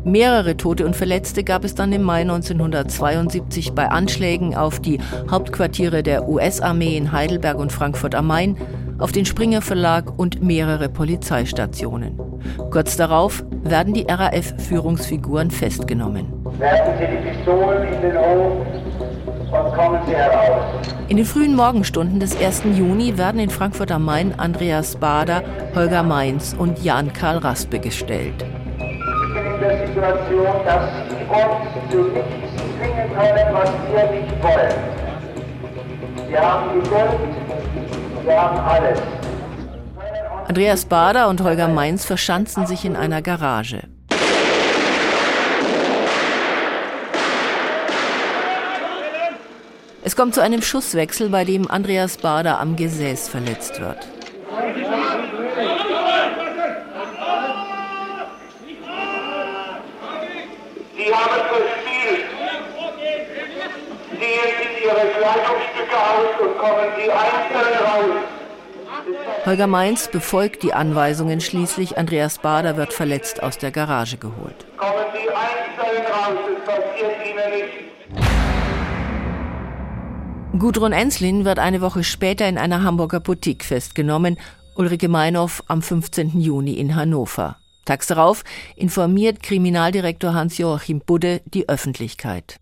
Mehrere 0.05 0.55
Tote 0.55 0.85
und 0.85 0.95
Verletzte 0.95 1.43
gab 1.43 1.65
es 1.65 1.75
dann 1.75 1.91
im 1.91 2.03
Mai 2.03 2.21
1972 2.21 3.73
bei 3.73 3.89
Anschlägen 3.89 4.55
auf 4.55 4.79
die 4.79 4.99
Hauptquartiere 5.29 6.03
der 6.03 6.29
US-Armee 6.29 6.95
in 6.95 7.11
Heidelberg 7.11 7.57
und 7.57 7.73
Frankfurt 7.73 8.15
am 8.15 8.27
Main 8.27 8.55
auf 8.97 9.11
den 9.11 9.25
Springer 9.25 9.61
Verlag 9.61 10.17
und 10.17 10.41
mehrere 10.41 10.87
Polizeistationen. 10.87 12.17
Kurz 12.71 12.95
darauf 12.95 13.43
werden 13.63 13.93
die 13.93 14.05
RAF-Führungsfiguren 14.07 15.51
festgenommen. 15.51 16.31
Werfen 16.59 16.93
Sie 16.97 17.07
die 17.07 17.29
Pistolen 17.29 17.93
in 17.93 18.01
den 18.01 18.17
Hof 18.17 18.82
und 19.53 19.73
kommen 19.73 19.99
Sie 20.05 20.15
heraus. 20.15 20.63
In 21.09 21.17
den 21.17 21.25
frühen 21.25 21.55
Morgenstunden 21.55 22.19
des 22.19 22.35
1. 22.35 22.63
Juni 22.75 23.17
werden 23.17 23.39
in 23.39 23.49
Frankfurt 23.49 23.91
am 23.91 24.05
Main 24.05 24.37
Andreas 24.39 24.95
Bader, 24.95 25.43
Holger 25.75 26.03
Mainz 26.03 26.55
und 26.57 26.83
Jan-Karl 26.83 27.37
Raspe 27.37 27.79
gestellt. 27.79 28.45
Der 29.61 29.87
Situation, 29.87 30.47
dass 30.65 30.89
Sie 31.09 31.15
uns 31.29 31.91
zu 31.91 31.97
nichts 32.09 32.53
zwingen 32.77 33.13
können, 33.13 33.53
was 33.53 33.71
wir 33.91 34.21
nicht 34.21 34.43
wollen. 34.43 34.73
Wir 36.29 36.41
haben 36.41 36.81
Geduld, 36.81 37.19
wir 38.25 38.41
haben 38.41 38.59
alles. 38.59 38.99
Andreas 40.47 40.85
Bader 40.85 41.29
und 41.29 41.41
Holger 41.41 41.67
Mainz 41.67 42.05
verschanzen 42.05 42.65
sich 42.65 42.85
in 42.85 42.95
einer 42.95 43.21
Garage. 43.21 43.92
Es 50.05 50.17
kommt 50.17 50.35
zu 50.35 50.41
einem 50.41 50.61
Schusswechsel, 50.61 51.29
bei 51.29 51.45
dem 51.45 51.71
Andreas 51.71 52.17
Bader 52.17 52.59
am 52.59 52.75
Gesäß 52.75 53.29
verletzt 53.29 53.79
wird. 53.79 54.05
Sie 60.97 61.13
haben 61.13 61.41
verspielt. 61.47 62.25
Ziehen 64.11 64.49
Sie 64.59 64.83
Ihre 64.83 65.07
Kleidungsstücke 65.17 65.97
aus 65.97 66.41
und 66.41 66.57
kommen 66.57 66.89
Sie 66.97 67.09
einzeln 67.09 67.85
raus. 67.85 69.45
Holger 69.45 69.67
Mainz 69.67 70.09
befolgt 70.09 70.63
die 70.63 70.73
Anweisungen 70.73 71.39
schließlich. 71.39 71.97
Andreas 71.97 72.39
Bader 72.39 72.75
wird 72.75 72.91
verletzt 72.91 73.41
aus 73.41 73.57
der 73.57 73.71
Garage 73.71 74.17
geholt. 74.17 74.65
Kommen 74.75 75.05
Sie 75.13 75.29
einzeln 75.29 76.05
raus, 76.11 76.37
es 76.57 76.65
passiert 76.65 77.25
Ihnen 77.25 77.49
nichts. 77.51 77.92
Gudrun 80.59 80.91
Enslin 80.91 81.45
wird 81.45 81.57
eine 81.57 81.81
Woche 81.81 82.03
später 82.03 82.47
in 82.47 82.59
einer 82.59 82.83
Hamburger 82.83 83.19
Boutique 83.19 83.63
festgenommen, 83.63 84.37
Ulrike 84.75 85.07
Meinhoff 85.07 85.63
am 85.65 85.81
15. 85.81 86.39
Juni 86.39 86.73
in 86.73 86.95
Hannover. 86.95 87.57
Tags 87.85 88.05
darauf 88.05 88.43
informiert 88.75 89.41
Kriminaldirektor 89.41 90.35
Hans-Joachim 90.35 90.99
Budde 90.99 91.41
die 91.45 91.67
Öffentlichkeit. 91.67 92.57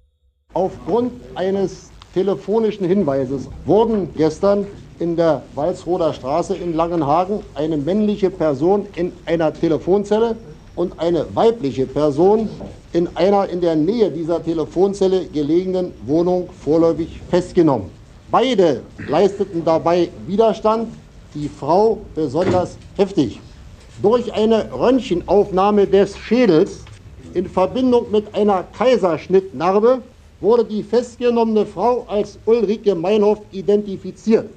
Aufgrund 0.53 1.11
eines 1.35 1.91
telefonischen 2.13 2.87
Hinweises 2.87 3.49
wurden 3.65 4.13
gestern 4.15 4.65
in 4.99 5.17
der 5.17 5.43
Walsroder 5.53 6.13
Straße 6.13 6.55
in 6.55 6.73
Langenhagen 6.73 7.41
eine 7.55 7.75
männliche 7.75 8.29
Person 8.29 8.87
in 8.95 9.11
einer 9.25 9.53
Telefonzelle 9.53 10.37
und 10.75 10.97
eine 10.99 11.25
weibliche 11.33 11.85
Person 11.85 12.49
in 12.93 13.07
einer 13.15 13.49
in 13.49 13.61
der 13.61 13.75
Nähe 13.75 14.09
dieser 14.11 14.43
Telefonzelle 14.43 15.25
gelegenen 15.25 15.93
Wohnung 16.05 16.49
vorläufig 16.63 17.19
festgenommen. 17.29 17.89
Beide 18.29 18.81
leisteten 19.07 19.63
dabei 19.65 20.09
Widerstand, 20.25 20.87
die 21.33 21.49
Frau 21.49 21.99
besonders 22.15 22.77
heftig. 22.95 23.39
Durch 24.01 24.31
eine 24.33 24.71
Röntgenaufnahme 24.71 25.85
des 25.85 26.17
Schädels 26.17 26.79
in 27.33 27.47
Verbindung 27.47 28.09
mit 28.11 28.33
einer 28.33 28.63
Kaiserschnittnarbe 28.77 30.01
wurde 30.39 30.65
die 30.65 30.81
festgenommene 30.81 31.65
Frau 31.65 32.05
als 32.09 32.39
Ulrike 32.45 32.95
Meinhoff 32.95 33.39
identifiziert. 33.51 34.49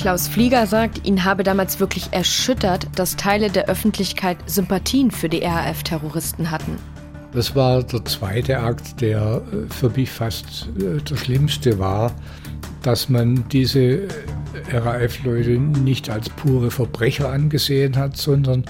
Klaus 0.00 0.28
Flieger 0.28 0.66
sagt, 0.66 1.06
ihn 1.06 1.26
habe 1.26 1.42
damals 1.42 1.78
wirklich 1.78 2.08
erschüttert, 2.10 2.86
dass 2.94 3.16
Teile 3.16 3.50
der 3.50 3.68
Öffentlichkeit 3.68 4.38
Sympathien 4.46 5.10
für 5.10 5.28
die 5.28 5.40
RAF-Terroristen 5.40 6.50
hatten. 6.50 6.78
Das 7.34 7.54
war 7.54 7.82
der 7.82 8.02
zweite 8.06 8.60
Akt, 8.60 9.02
der 9.02 9.42
äh, 9.52 9.70
für 9.70 9.90
mich 9.90 10.10
fast 10.10 10.70
äh, 10.78 11.02
der 11.02 11.16
schlimmste 11.16 11.78
war, 11.78 12.12
dass 12.80 13.10
man 13.10 13.46
diese 13.50 14.08
RAF-Leute 14.72 15.58
nicht 15.58 16.08
als 16.08 16.30
pure 16.30 16.70
Verbrecher 16.70 17.30
angesehen 17.30 17.96
hat, 17.96 18.16
sondern 18.16 18.64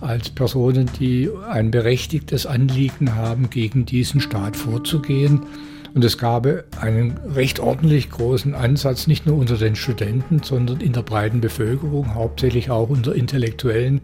als 0.00 0.28
Personen, 0.28 0.90
die 0.98 1.30
ein 1.48 1.70
berechtigtes 1.70 2.46
Anliegen 2.46 3.14
haben, 3.14 3.48
gegen 3.48 3.86
diesen 3.86 4.20
Staat 4.20 4.56
vorzugehen 4.56 5.42
und 5.94 6.04
es 6.04 6.18
gab 6.18 6.46
einen 6.80 7.16
recht 7.34 7.60
ordentlich 7.60 8.10
großen 8.10 8.54
Ansatz, 8.54 9.06
nicht 9.06 9.26
nur 9.26 9.38
unter 9.38 9.56
den 9.56 9.76
Studenten, 9.76 10.42
sondern 10.42 10.80
in 10.80 10.92
der 10.92 11.02
breiten 11.02 11.40
Bevölkerung, 11.40 12.14
hauptsächlich 12.14 12.68
auch 12.68 12.88
unter 12.88 13.14
Intellektuellen, 13.14 14.00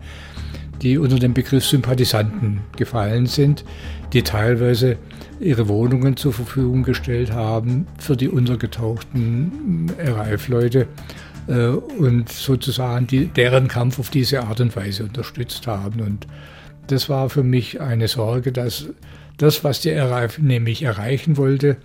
die 0.83 0.99
unter 0.99 1.19
dem 1.19 1.35
Begriff 1.35 1.67
Sympathisanten 1.67 2.61
gefallen 2.77 3.27
sind, 3.27 3.65
die 4.13 4.23
teilweise 4.23 4.99
ihre 5.41 5.69
Wohnungen 5.69 6.17
zur 6.17 6.33
Verfügung 6.33 6.85
gestellt 6.85 7.33
haben 7.33 7.87
für 7.99 8.17
die 8.17 8.29
untergetauchten 8.29 9.91
RAF-Leute 9.99 10.87
äh, 11.49 11.67
und 11.67 12.29
sozusagen 12.29 13.09
die, 13.09 13.27
deren 13.27 13.67
Kampf 13.67 13.99
auf 13.99 14.11
diese 14.11 14.45
Art 14.45 14.61
und 14.61 14.77
Weise 14.77 15.05
unterstützt 15.05 15.67
haben. 15.67 16.01
Und 16.01 16.29
das 16.87 17.09
war 17.09 17.31
für 17.31 17.43
mich 17.43 17.81
eine 17.81 18.07
Sorge, 18.07 18.53
dass 18.53 18.87
das, 19.41 19.65
was 19.65 19.81
die 19.81 19.91
RAF 19.91 20.39
nämlich 20.39 20.83
erreichen 20.83 21.39
wollte, 21.39 21.79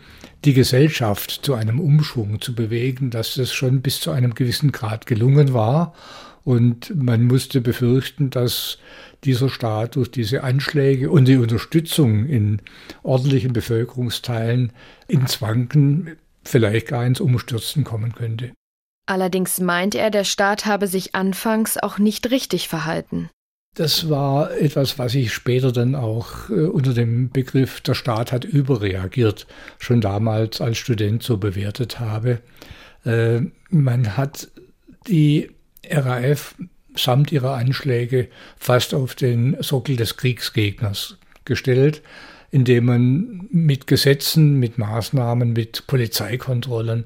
die 0.44 0.54
Gesellschaft 0.54 1.32
zu 1.32 1.54
einem 1.54 1.80
Umschwung 1.80 2.42
zu 2.42 2.54
bewegen, 2.54 3.12
dass 3.12 3.36
das 3.36 3.54
schon 3.54 3.82
bis 3.82 4.02
zu 4.02 4.12
einem 4.12 4.36
gewissen 4.36 4.74
Grad 4.74 5.06
gelungen 5.06 5.54
war. 5.54 5.94
Und 6.44 6.94
man 6.96 7.24
musste 7.24 7.62
befürchten, 7.62 8.30
dass 8.30 8.78
dieser 9.24 9.50
Staat 9.50 9.96
durch 9.96 10.12
diese 10.12 10.44
Anschläge 10.44 11.10
und 11.10 11.26
die 11.26 11.38
Unterstützung 11.38 12.26
in 12.28 12.62
ordentlichen 13.04 13.54
Bevölkerungsteilen 13.54 14.74
ins 15.08 15.42
Wanken, 15.42 16.18
vielleicht 16.44 16.90
gar 16.90 17.06
ins 17.06 17.22
Umstürzen 17.22 17.84
kommen 17.86 18.14
könnte. 18.14 18.52
Allerdings 19.08 19.60
meint 19.60 19.96
er, 19.96 20.12
der 20.12 20.26
Staat 20.26 20.66
habe 20.66 20.88
sich 20.88 21.16
anfangs 21.16 21.78
auch 21.78 22.00
nicht 22.00 22.30
richtig 22.32 22.68
verhalten. 22.68 23.30
Das 23.76 24.10
war 24.10 24.52
etwas, 24.58 24.98
was 24.98 25.16
ich 25.16 25.34
später 25.34 25.74
dann 25.74 25.96
auch 25.96 26.50
äh, 26.50 26.54
unter 26.54 26.94
dem 26.94 27.30
Begriff 27.30 27.82
der 27.82 27.94
Staat 27.94 28.32
hat 28.32 28.46
überreagiert, 28.46 29.48
schon 29.80 30.00
damals 30.00 30.62
als 30.62 30.78
Student 30.78 31.22
so 31.22 31.38
bewertet 31.38 32.00
habe. 32.00 32.40
Äh, 33.04 33.42
man 33.70 34.16
hat 34.16 34.48
die 35.08 35.52
RAF 35.90 36.56
samt 36.96 37.34
ihrer 37.34 37.56
Anschläge 37.56 38.30
fast 38.58 38.94
auf 38.94 39.14
den 39.14 39.58
Sockel 39.62 39.98
des 39.98 40.16
Kriegsgegners 40.16 41.18
gestellt, 41.44 42.02
indem 42.52 42.86
man 42.86 43.48
mit 43.52 43.88
Gesetzen, 43.88 44.58
mit 44.58 44.78
Maßnahmen, 44.78 45.52
mit 45.52 45.86
Polizeikontrollen 45.88 47.06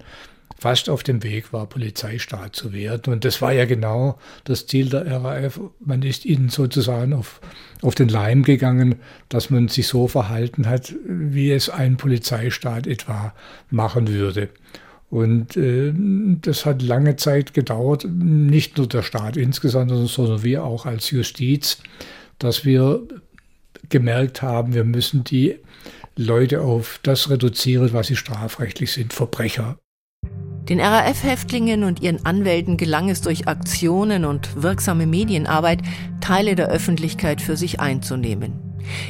fast 0.59 0.89
auf 0.89 1.03
dem 1.03 1.23
Weg 1.23 1.53
war, 1.53 1.65
Polizeistaat 1.67 2.55
zu 2.55 2.73
werden. 2.73 3.13
Und 3.13 3.25
das 3.25 3.41
war 3.41 3.53
ja 3.53 3.65
genau 3.65 4.19
das 4.43 4.67
Ziel 4.67 4.89
der 4.89 5.07
RAF. 5.07 5.59
Man 5.79 6.03
ist 6.03 6.25
ihnen 6.25 6.49
sozusagen 6.49 7.13
auf, 7.13 7.39
auf 7.81 7.95
den 7.95 8.09
Leim 8.09 8.43
gegangen, 8.43 8.95
dass 9.29 9.49
man 9.49 9.69
sich 9.69 9.87
so 9.87 10.07
verhalten 10.07 10.67
hat, 10.67 10.93
wie 11.05 11.51
es 11.51 11.69
ein 11.69 11.95
Polizeistaat 11.95 12.87
etwa 12.87 13.33
machen 13.69 14.09
würde. 14.09 14.49
Und 15.09 15.55
äh, 15.57 15.93
das 16.41 16.65
hat 16.65 16.81
lange 16.81 17.15
Zeit 17.15 17.53
gedauert, 17.53 18.05
nicht 18.07 18.77
nur 18.77 18.87
der 18.87 19.01
Staat 19.01 19.37
insgesamt, 19.37 19.91
sondern 20.09 20.43
wir 20.43 20.65
auch 20.65 20.85
als 20.85 21.09
Justiz, 21.09 21.81
dass 22.37 22.65
wir 22.65 23.01
gemerkt 23.87 24.41
haben, 24.41 24.73
wir 24.73 24.83
müssen 24.83 25.23
die 25.23 25.55
Leute 26.15 26.61
auf 26.61 26.99
das 27.01 27.29
reduzieren, 27.29 27.93
was 27.93 28.07
sie 28.07 28.17
strafrechtlich 28.17 28.91
sind, 28.91 29.13
Verbrecher. 29.13 29.79
Den 30.69 30.79
RAF-Häftlingen 30.79 31.83
und 31.83 32.03
ihren 32.03 32.23
Anwälten 32.27 32.77
gelang 32.77 33.09
es 33.09 33.21
durch 33.21 33.47
Aktionen 33.47 34.23
und 34.23 34.61
wirksame 34.61 35.07
Medienarbeit, 35.07 35.81
Teile 36.21 36.53
der 36.53 36.67
Öffentlichkeit 36.67 37.41
für 37.41 37.57
sich 37.57 37.79
einzunehmen. 37.79 38.53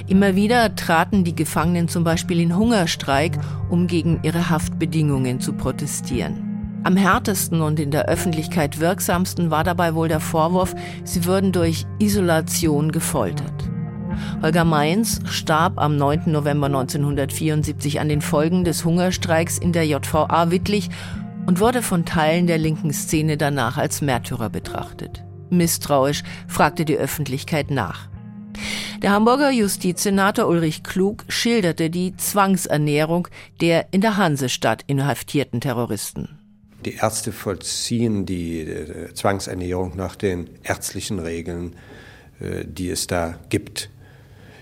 Immer 0.07 0.35
wieder 0.35 0.73
traten 0.75 1.25
die 1.25 1.35
Gefangenen 1.35 1.89
zum 1.89 2.05
Beispiel 2.05 2.39
in 2.39 2.55
Hungerstreik, 2.55 3.37
um 3.69 3.87
gegen 3.87 4.21
ihre 4.23 4.49
Haftbedingungen 4.49 5.41
zu 5.41 5.51
protestieren. 5.51 6.45
Am 6.83 6.95
härtesten 6.95 7.61
und 7.61 7.77
in 7.77 7.91
der 7.91 8.05
Öffentlichkeit 8.05 8.79
wirksamsten 8.79 9.51
war 9.51 9.65
dabei 9.65 9.95
wohl 9.95 10.07
der 10.07 10.21
Vorwurf, 10.21 10.73
sie 11.03 11.25
würden 11.25 11.51
durch 11.51 11.85
Isolation 11.99 12.93
gefoltert. 12.93 13.69
Holger 14.41 14.63
Mainz 14.63 15.19
starb 15.25 15.77
am 15.77 15.97
9. 15.97 16.23
November 16.27 16.67
1974 16.67 17.99
an 17.99 18.07
den 18.07 18.21
Folgen 18.21 18.63
des 18.63 18.85
Hungerstreiks 18.85 19.57
in 19.57 19.73
der 19.73 19.85
JVA 19.85 20.51
Wittlich 20.51 20.89
und 21.49 21.59
wurde 21.59 21.81
von 21.81 22.05
Teilen 22.05 22.45
der 22.45 22.59
linken 22.59 22.93
Szene 22.93 23.35
danach 23.35 23.77
als 23.77 24.01
Märtyrer 24.01 24.51
betrachtet. 24.51 25.23
Misstrauisch 25.49 26.21
fragte 26.47 26.85
die 26.85 26.95
Öffentlichkeit 26.95 27.71
nach. 27.71 28.07
Der 29.01 29.13
Hamburger 29.13 29.49
Justizsenator 29.49 30.47
Ulrich 30.47 30.83
Klug 30.83 31.25
schilderte 31.27 31.89
die 31.89 32.15
Zwangsernährung 32.15 33.29
der 33.61 33.87
in 33.91 34.01
der 34.01 34.17
Hansestadt 34.17 34.83
inhaftierten 34.85 35.59
Terroristen. 35.59 36.37
Die 36.85 36.93
Ärzte 36.97 37.31
vollziehen 37.31 38.27
die 38.27 38.59
äh, 38.59 39.11
Zwangsernährung 39.15 39.97
nach 39.97 40.15
den 40.15 40.51
ärztlichen 40.61 41.17
Regeln, 41.17 41.75
äh, 42.39 42.63
die 42.63 42.91
es 42.91 43.07
da 43.07 43.39
gibt. 43.49 43.89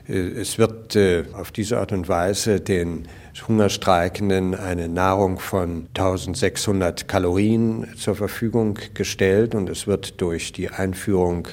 Äh, 0.07 0.13
es 0.13 0.57
wird 0.57 0.97
auf 1.33 1.51
diese 1.51 1.79
Art 1.79 1.91
und 1.91 2.07
Weise 2.07 2.59
den 2.59 3.07
Hungerstreikenden 3.47 4.55
eine 4.55 4.87
Nahrung 4.87 5.39
von 5.39 5.87
1600 5.95 7.07
Kalorien 7.07 7.87
zur 7.95 8.15
Verfügung 8.15 8.79
gestellt 8.93 9.53
und 9.53 9.69
es 9.69 9.85
wird 9.85 10.19
durch 10.21 10.53
die 10.53 10.69
Einführung 10.69 11.47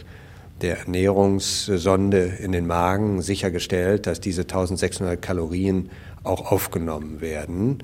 der 0.63 0.79
Ernährungssonde 0.79 2.21
in 2.41 2.53
den 2.53 2.67
Magen 2.67 3.21
sichergestellt, 3.23 4.07
dass 4.07 4.21
diese 4.21 4.43
1600 4.43 5.21
Kalorien 5.21 5.91
auch 6.23 6.51
aufgenommen 6.51 7.21
werden. 7.21 7.83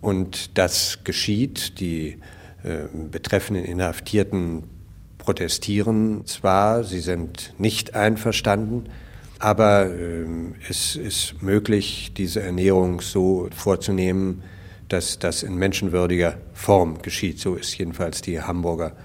Und 0.00 0.56
das 0.56 1.00
geschieht. 1.04 1.80
Die 1.80 2.18
äh, 2.62 2.84
betreffenden 3.10 3.64
Inhaftierten 3.64 4.64
protestieren 5.18 6.24
zwar, 6.26 6.84
sie 6.84 7.00
sind 7.00 7.54
nicht 7.58 7.94
einverstanden, 7.94 8.84
aber 9.38 9.86
äh, 9.86 10.24
es 10.68 10.96
ist 10.96 11.42
möglich, 11.42 12.12
diese 12.16 12.42
Ernährung 12.42 13.00
so 13.00 13.48
vorzunehmen, 13.54 14.42
dass 14.88 15.18
das 15.18 15.42
in 15.42 15.56
menschenwürdiger 15.56 16.38
Form 16.52 17.02
geschieht. 17.02 17.40
So 17.40 17.54
ist 17.56 17.76
jedenfalls 17.76 18.22
die 18.22 18.40
Hamburger 18.40 18.96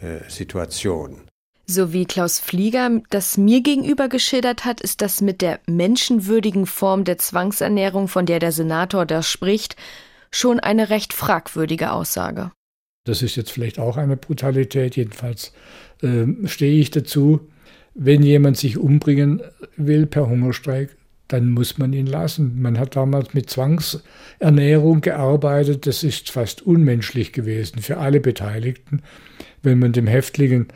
äh, 0.00 0.28
Situation. 0.28 1.22
So 1.66 1.92
wie 1.92 2.06
Klaus 2.06 2.38
Flieger 2.38 3.02
das 3.10 3.36
mir 3.36 3.60
gegenüber 3.60 4.08
geschildert 4.08 4.64
hat, 4.64 4.80
ist 4.80 5.02
das 5.02 5.20
mit 5.20 5.42
der 5.42 5.60
menschenwürdigen 5.66 6.64
Form 6.64 7.04
der 7.04 7.18
Zwangsernährung, 7.18 8.08
von 8.08 8.24
der 8.24 8.38
der 8.38 8.52
Senator 8.52 9.04
da 9.04 9.22
spricht, 9.22 9.76
schon 10.30 10.60
eine 10.60 10.88
recht 10.88 11.12
fragwürdige 11.12 11.92
Aussage. 11.92 12.52
Das 13.04 13.22
ist 13.22 13.36
jetzt 13.36 13.50
vielleicht 13.50 13.78
auch 13.78 13.98
eine 13.98 14.16
Brutalität, 14.16 14.96
jedenfalls 14.96 15.52
äh, 16.02 16.26
stehe 16.46 16.80
ich 16.80 16.90
dazu. 16.90 17.40
Wenn 18.00 18.22
jemand 18.22 18.56
sich 18.56 18.78
umbringen 18.78 19.42
will 19.76 20.06
per 20.06 20.28
Hungerstreik, 20.28 20.96
dann 21.26 21.50
muss 21.50 21.78
man 21.78 21.92
ihn 21.92 22.06
lassen. 22.06 22.62
Man 22.62 22.78
hat 22.78 22.94
damals 22.94 23.34
mit 23.34 23.50
Zwangsernährung 23.50 25.00
gearbeitet, 25.00 25.84
das 25.84 26.04
ist 26.04 26.30
fast 26.30 26.62
unmenschlich 26.62 27.32
gewesen 27.32 27.80
für 27.80 27.96
alle 27.96 28.20
Beteiligten, 28.20 29.02
wenn 29.64 29.80
man 29.80 29.92
dem 29.92 30.06
Häftling 30.06 30.66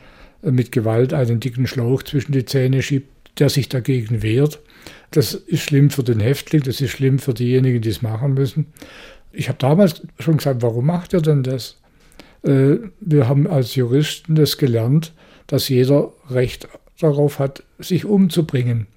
mit 0.41 0.73
Gewalt 0.73 1.13
einen 1.13 1.39
dicken 1.39 1.65
Schlauch 1.65 2.03
zwischen 2.03 2.33
die 2.33 2.43
Zähne 2.43 2.81
schiebt, 2.81 3.39
der 3.39 3.47
sich 3.47 3.69
dagegen 3.69 4.21
wehrt. 4.21 4.59
Das 5.11 5.33
ist 5.33 5.61
schlimm 5.61 5.91
für 5.91 6.03
den 6.03 6.19
Häftling, 6.19 6.61
das 6.63 6.81
ist 6.81 6.91
schlimm 6.91 7.19
für 7.19 7.33
diejenigen, 7.33 7.81
die 7.81 7.89
es 7.89 8.01
machen 8.01 8.33
müssen. 8.33 8.65
Ich 9.31 9.47
habe 9.47 9.59
damals 9.59 10.01
schon 10.19 10.37
gesagt, 10.37 10.61
warum 10.61 10.87
macht 10.87 11.13
er 11.13 11.21
denn 11.21 11.41
das? 11.41 11.79
Äh, 12.43 12.79
wir 12.99 13.29
haben 13.29 13.47
als 13.47 13.75
Juristen 13.75 14.35
das 14.35 14.57
gelernt, 14.57 15.13
dass 15.47 15.69
jeder 15.69 16.11
Recht 16.29 16.67
darauf 17.03 17.39
hat, 17.39 17.63
sich 17.79 18.05
umzubringen. 18.05 18.87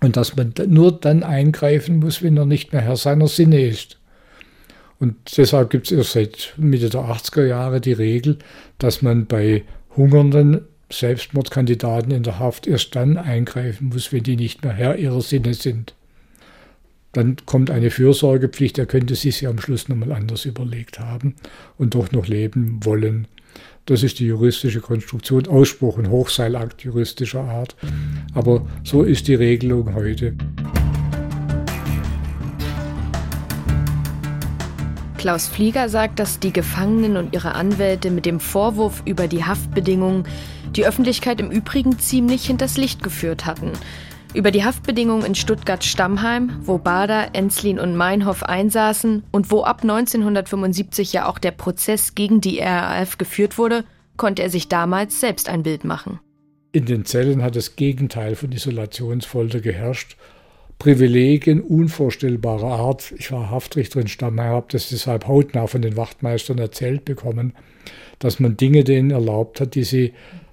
Und 0.00 0.16
dass 0.16 0.36
man 0.36 0.52
nur 0.68 0.92
dann 0.92 1.22
eingreifen 1.22 2.00
muss, 2.00 2.22
wenn 2.22 2.36
er 2.36 2.44
nicht 2.44 2.72
mehr 2.72 2.82
Herr 2.82 2.96
seiner 2.96 3.28
Sinne 3.28 3.60
ist. 3.62 3.98
Und 4.98 5.16
deshalb 5.36 5.70
gibt 5.70 5.86
es 5.86 5.92
erst 5.92 6.12
seit 6.12 6.54
Mitte 6.56 6.90
der 6.90 7.02
80er 7.02 7.46
Jahre 7.46 7.80
die 7.80 7.92
Regel, 7.92 8.38
dass 8.78 9.02
man 9.02 9.26
bei 9.26 9.64
Hungernden 9.96 10.62
Selbstmordkandidaten 10.90 12.12
in 12.12 12.22
der 12.22 12.38
Haft 12.38 12.66
erst 12.66 12.94
dann 12.94 13.16
eingreifen 13.16 13.88
muss, 13.88 14.12
wenn 14.12 14.22
die 14.22 14.36
nicht 14.36 14.62
mehr 14.62 14.72
Herr 14.72 14.96
ihrer 14.96 15.20
Sinne 15.20 15.54
sind. 15.54 15.94
Dann 17.12 17.36
kommt 17.46 17.70
eine 17.70 17.90
Fürsorgepflicht, 17.90 18.78
er 18.78 18.86
könnte 18.86 19.14
sich 19.14 19.40
ja 19.40 19.50
am 19.50 19.58
Schluss 19.58 19.88
nochmal 19.88 20.12
anders 20.12 20.44
überlegt 20.44 21.00
haben 21.00 21.34
und 21.78 21.94
doch 21.94 22.12
noch 22.12 22.26
leben 22.26 22.84
wollen. 22.84 23.26
Das 23.86 24.02
ist 24.02 24.18
die 24.18 24.26
juristische 24.26 24.80
Konstruktion, 24.80 25.46
Ausspruch 25.46 25.96
und 25.96 26.10
Hochseilakt 26.10 26.82
juristischer 26.82 27.44
Art. 27.44 27.76
Aber 28.34 28.66
so 28.82 29.04
ist 29.04 29.28
die 29.28 29.36
Regelung 29.36 29.94
heute. 29.94 30.34
Klaus 35.18 35.46
Flieger 35.46 35.88
sagt, 35.88 36.18
dass 36.18 36.40
die 36.40 36.52
Gefangenen 36.52 37.16
und 37.16 37.32
ihre 37.32 37.54
Anwälte 37.54 38.10
mit 38.10 38.26
dem 38.26 38.40
Vorwurf 38.40 39.02
über 39.06 39.28
die 39.28 39.44
Haftbedingungen 39.44 40.24
die 40.74 40.84
Öffentlichkeit 40.84 41.40
im 41.40 41.52
Übrigen 41.52 41.96
ziemlich 42.00 42.46
hinters 42.46 42.76
Licht 42.76 43.04
geführt 43.04 43.46
hatten. 43.46 43.70
Über 44.36 44.50
die 44.50 44.64
Haftbedingungen 44.64 45.24
in 45.24 45.34
Stuttgart-Stammheim, 45.34 46.58
wo 46.60 46.76
Bader, 46.76 47.30
Enslin 47.32 47.80
und 47.80 47.96
Meinhoff 47.96 48.42
einsaßen 48.42 49.22
und 49.30 49.50
wo 49.50 49.62
ab 49.62 49.80
1975 49.80 51.14
ja 51.14 51.26
auch 51.26 51.38
der 51.38 51.52
Prozess 51.52 52.14
gegen 52.14 52.42
die 52.42 52.58
RAF 52.58 53.16
geführt 53.16 53.56
wurde, 53.56 53.84
konnte 54.18 54.42
er 54.42 54.50
sich 54.50 54.68
damals 54.68 55.20
selbst 55.20 55.48
ein 55.48 55.62
Bild 55.62 55.84
machen. 55.84 56.20
In 56.72 56.84
den 56.84 57.06
Zellen 57.06 57.42
hat 57.42 57.56
das 57.56 57.76
Gegenteil 57.76 58.34
von 58.36 58.52
Isolationsfolter 58.52 59.60
geherrscht. 59.60 60.18
Privilegien 60.78 61.62
unvorstellbarer 61.62 62.78
Art. 62.78 63.14
Ich 63.16 63.32
war 63.32 63.50
Haftrichter 63.50 64.02
in 64.02 64.08
Stammheim, 64.08 64.50
habe 64.50 64.66
das 64.68 64.90
deshalb 64.90 65.26
hautnah 65.26 65.66
von 65.66 65.80
den 65.80 65.96
Wachtmeistern 65.96 66.58
erzählt 66.58 67.06
bekommen, 67.06 67.54
dass 68.18 68.38
man 68.38 68.58
Dinge 68.58 68.84
denen 68.84 69.12
erlaubt 69.12 69.62
hat, 69.62 69.74
die 69.74 69.84
sie 69.84 70.12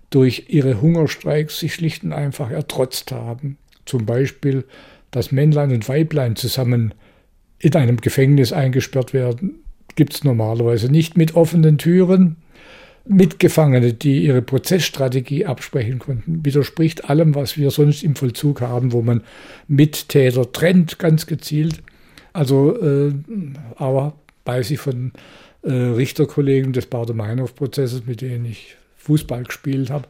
durch 0.09 0.45
ihre 0.47 0.79
Hungerstreiks 0.79 1.59
sich 1.59 1.73
schlicht 1.73 2.05
und 2.05 2.13
einfach 2.13 2.49
ertrotzt 2.49 3.11
haben. 3.11 3.57
Zum 3.85 4.05
Beispiel, 4.05 4.65
dass 5.11 5.31
Männlein 5.31 5.71
und 5.71 5.87
Weiblein 5.87 6.35
zusammen 6.35 6.93
in 7.59 7.75
einem 7.75 7.97
Gefängnis 7.97 8.51
eingesperrt 8.51 9.13
werden, 9.13 9.63
gibt 9.95 10.13
es 10.13 10.23
normalerweise 10.23 10.91
nicht 10.91 11.17
mit 11.17 11.35
offenen 11.35 11.77
Türen. 11.77 12.37
Mitgefangene, 13.05 13.93
die 13.93 14.23
ihre 14.23 14.41
Prozessstrategie 14.41 15.45
absprechen 15.45 15.99
konnten, 15.99 16.45
widerspricht 16.45 17.09
allem, 17.09 17.35
was 17.35 17.57
wir 17.57 17.69
sonst 17.69 18.01
im 18.01 18.15
Vollzug 18.15 18.61
haben, 18.61 18.93
wo 18.93 19.01
man 19.01 19.23
Mittäter 19.67 20.49
trennt, 20.51 20.99
ganz 20.99 21.27
gezielt. 21.27 21.83
Also, 22.31 22.81
äh, 22.81 23.13
aber 23.75 24.15
weiß 24.45 24.71
ich 24.71 24.79
von 24.79 25.11
äh, 25.63 25.71
Richterkollegen 25.71 26.71
des 26.71 26.85
Bader-Meinhof-Prozesses, 26.85 28.05
mit 28.05 28.21
denen 28.21 28.45
ich 28.45 28.77
Fußball 28.97 29.43
gespielt 29.43 29.89
habe, 29.89 30.07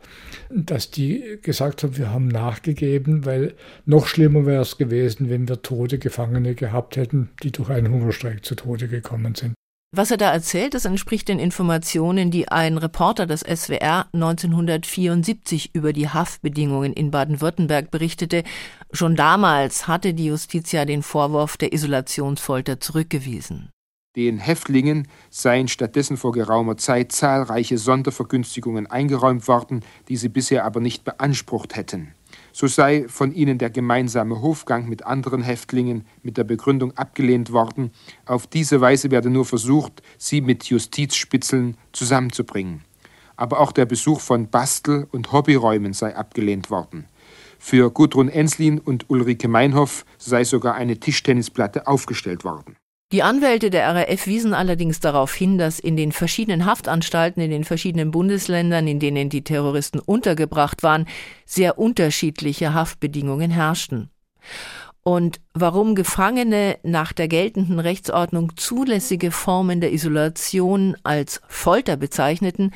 dass 0.55 0.91
die 0.91 1.39
gesagt 1.41 1.83
haben, 1.83 1.97
wir 1.97 2.11
haben 2.11 2.27
nachgegeben, 2.27 3.25
weil 3.25 3.53
noch 3.85 4.07
schlimmer 4.07 4.45
wäre 4.45 4.61
es 4.61 4.77
gewesen, 4.77 5.29
wenn 5.29 5.47
wir 5.47 5.61
tote 5.61 5.99
Gefangene 5.99 6.55
gehabt 6.55 6.95
hätten, 6.95 7.29
die 7.41 7.51
durch 7.51 7.69
einen 7.69 7.91
Hungerstreik 7.91 8.45
zu 8.45 8.55
Tode 8.55 8.87
gekommen 8.87 9.35
sind. 9.35 9.53
Was 9.95 10.09
er 10.09 10.17
da 10.17 10.33
erzählt, 10.33 10.73
das 10.73 10.85
entspricht 10.85 11.27
den 11.27 11.37
Informationen, 11.37 12.31
die 12.31 12.47
ein 12.47 12.79
Reporter 12.79 13.27
des 13.27 13.41
SWR 13.41 14.07
1974 14.11 15.75
über 15.75 15.93
die 15.93 16.09
Haftbedingungen 16.09 16.93
in 16.93 17.11
Baden-Württemberg 17.11 17.91
berichtete. 17.91 18.43
Schon 18.91 19.15
damals 19.15 19.87
hatte 19.87 20.15
die 20.15 20.25
Justiz 20.25 20.71
ja 20.71 20.85
den 20.85 21.03
Vorwurf 21.03 21.57
der 21.57 21.73
Isolationsfolter 21.73 22.79
zurückgewiesen. 22.79 23.69
Den 24.15 24.37
Häftlingen 24.37 25.07
seien 25.31 25.67
stattdessen 25.67 26.17
vor 26.17 26.33
geraumer 26.33 26.77
Zeit 26.77 27.11
zahlreiche 27.11 27.79
Sondervergünstigungen 27.79 28.85
eingeräumt 28.85 29.47
worden, 29.47 29.83
die 30.07 30.17
sie 30.17 30.29
bisher 30.29 30.65
aber 30.65 30.81
nicht 30.81 31.03
beansprucht 31.03 31.75
hätten. 31.75 32.13
So 32.51 32.67
sei 32.67 33.05
von 33.07 33.33
ihnen 33.33 33.57
der 33.57 33.71
gemeinsame 33.71 34.39
Hofgang 34.39 34.87
mit 34.87 35.03
anderen 35.03 35.41
Häftlingen 35.41 36.05
mit 36.21 36.37
der 36.37 36.43
Begründung 36.43 36.95
abgelehnt 36.95 37.51
worden, 37.51 37.91
auf 38.27 38.45
diese 38.45 38.81
Weise 38.81 39.09
werde 39.09 39.31
nur 39.31 39.45
versucht, 39.45 40.03
sie 40.19 40.41
mit 40.41 40.65
Justizspitzeln 40.65 41.75
zusammenzubringen. 41.91 42.83
Aber 43.35 43.59
auch 43.59 43.71
der 43.71 43.87
Besuch 43.87 44.19
von 44.21 44.47
Bastel- 44.47 45.07
und 45.11 45.31
Hobbyräumen 45.31 45.93
sei 45.93 46.15
abgelehnt 46.15 46.69
worden. 46.69 47.07
Für 47.57 47.89
Gudrun 47.89 48.29
Enslin 48.29 48.77
und 48.77 49.09
Ulrike 49.09 49.47
Meinhoff 49.47 50.05
sei 50.19 50.43
sogar 50.43 50.75
eine 50.75 50.99
Tischtennisplatte 50.99 51.87
aufgestellt 51.87 52.43
worden. 52.43 52.75
Die 53.13 53.21
Anwälte 53.21 53.69
der 53.69 53.93
RAF 53.93 54.25
wiesen 54.25 54.55
allerdings 54.55 54.99
darauf 54.99 55.35
hin, 55.35 55.59
dass 55.59 55.77
in 55.77 55.95
den 55.95 56.11
verschiedenen 56.11 56.65
Haftanstalten 56.65 57.41
in 57.41 57.51
den 57.51 57.63
verschiedenen 57.63 58.09
Bundesländern, 58.09 58.87
in 58.87 58.99
denen 58.99 59.29
die 59.29 59.43
Terroristen 59.43 59.99
untergebracht 59.99 60.81
waren, 60.81 61.05
sehr 61.45 61.77
unterschiedliche 61.77 62.73
Haftbedingungen 62.73 63.51
herrschten. 63.51 64.09
Und 65.03 65.39
warum 65.53 65.93
Gefangene 65.93 66.79
nach 66.81 67.13
der 67.13 67.27
geltenden 67.27 67.79
Rechtsordnung 67.79 68.53
zulässige 68.55 69.29
Formen 69.29 69.79
der 69.79 69.93
Isolation 69.93 70.97
als 71.03 71.39
Folter 71.47 71.97
bezeichneten, 71.97 72.71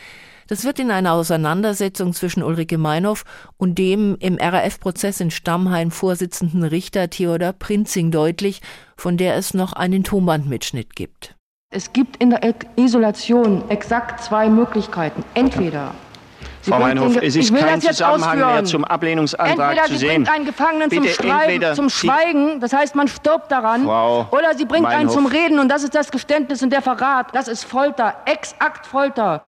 das 0.48 0.64
wird 0.64 0.80
in 0.80 0.92
einer 0.92 1.14
Auseinandersetzung 1.14 2.14
zwischen 2.14 2.44
Ulrike 2.44 2.78
Meinhoff 2.78 3.24
und 3.58 3.78
dem 3.78 4.16
im 4.20 4.38
RAF-Prozess 4.40 5.20
in 5.20 5.32
Stammheim 5.32 5.92
vorsitzenden 5.92 6.64
Richter 6.64 7.10
Theodor 7.10 7.54
Prinzing 7.54 8.12
deutlich, 8.12 8.62
von 8.96 9.18
der 9.18 9.36
es 9.36 9.54
noch 9.54 9.74
einen 9.74 10.04
Tonbandmitschnitt 10.04 10.96
gibt. 10.96 11.36
Es 11.70 11.92
gibt 11.92 12.18
in 12.18 12.30
der 12.30 12.56
Isolation 12.78 13.70
exakt 13.70 14.24
zwei 14.24 14.50
Möglichkeiten. 14.50 15.24
Entweder 15.34 15.94
Sie 16.62 16.72
Frau 16.72 16.80
Meinhof, 16.80 17.18
es 17.22 17.36
ist 17.36 17.54
kein 17.56 17.82
Zusammenhang 17.82 18.38
mehr 18.40 18.64
zum 18.66 18.84
Ablehnungsantrag 18.84 19.78
entweder 19.78 19.84
zu 19.86 19.92
Sie 19.92 19.98
sehen. 19.98 20.24
bringt 20.24 20.30
einen 20.30 20.46
Gefangenen 20.46 20.92
zum, 20.92 21.08
Schreiben, 21.08 21.76
zum 21.76 21.90
Schweigen, 21.90 22.60
das 22.60 22.74
heißt, 22.74 22.96
man 22.96 23.08
stirbt 23.08 23.52
daran, 23.52 23.84
Frau 23.84 24.28
oder 24.32 24.54
Sie 24.56 24.66
bringt 24.66 24.84
Meinhof. 24.84 25.00
einen 25.00 25.10
zum 25.10 25.26
Reden 25.26 25.60
und 25.60 25.70
das 25.70 25.84
ist 25.84 25.96
das 25.96 26.12
Geständnis 26.12 26.64
und 26.64 26.72
der 26.72 26.82
Verrat. 26.82 27.34
Das 27.34 27.48
ist 27.48 27.64
Folter, 27.64 28.16
exakt 28.26 28.86
Folter. 28.86 29.46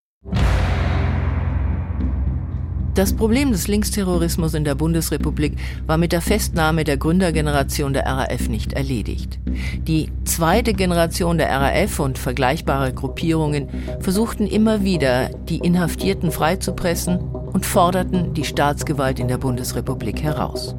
Das 3.00 3.14
Problem 3.14 3.54
des 3.54 3.70
Linksterrorismus 3.70 4.54
in 4.56 4.66
der 4.66 4.76
Bundesrepublik 4.76 5.54
war 5.88 5.98
mit 5.98 6.12
der 6.12 6.20
Festnahme 6.20 6.84
der 6.84 6.98
Gründergeneration 6.98 7.94
der 7.94 8.06
RAF 8.06 8.50
nicht 8.50 8.74
erledigt. 8.74 9.40
Die 9.88 10.12
zweite 10.26 10.74
Generation 10.74 11.38
der 11.38 11.50
RAF 11.50 12.02
und 12.02 12.18
vergleichbare 12.18 12.92
Gruppierungen 12.92 13.70
versuchten 14.02 14.46
immer 14.46 14.84
wieder, 14.84 15.30
die 15.30 15.60
Inhaftierten 15.60 16.30
freizupressen 16.30 17.20
und 17.20 17.66
forderten 17.66 18.34
die 18.34 18.44
Staatsgewalt 18.44 19.22
in 19.22 19.30
der 19.30 19.38
Bundesrepublik 19.38 20.22
heraus. 20.22 20.76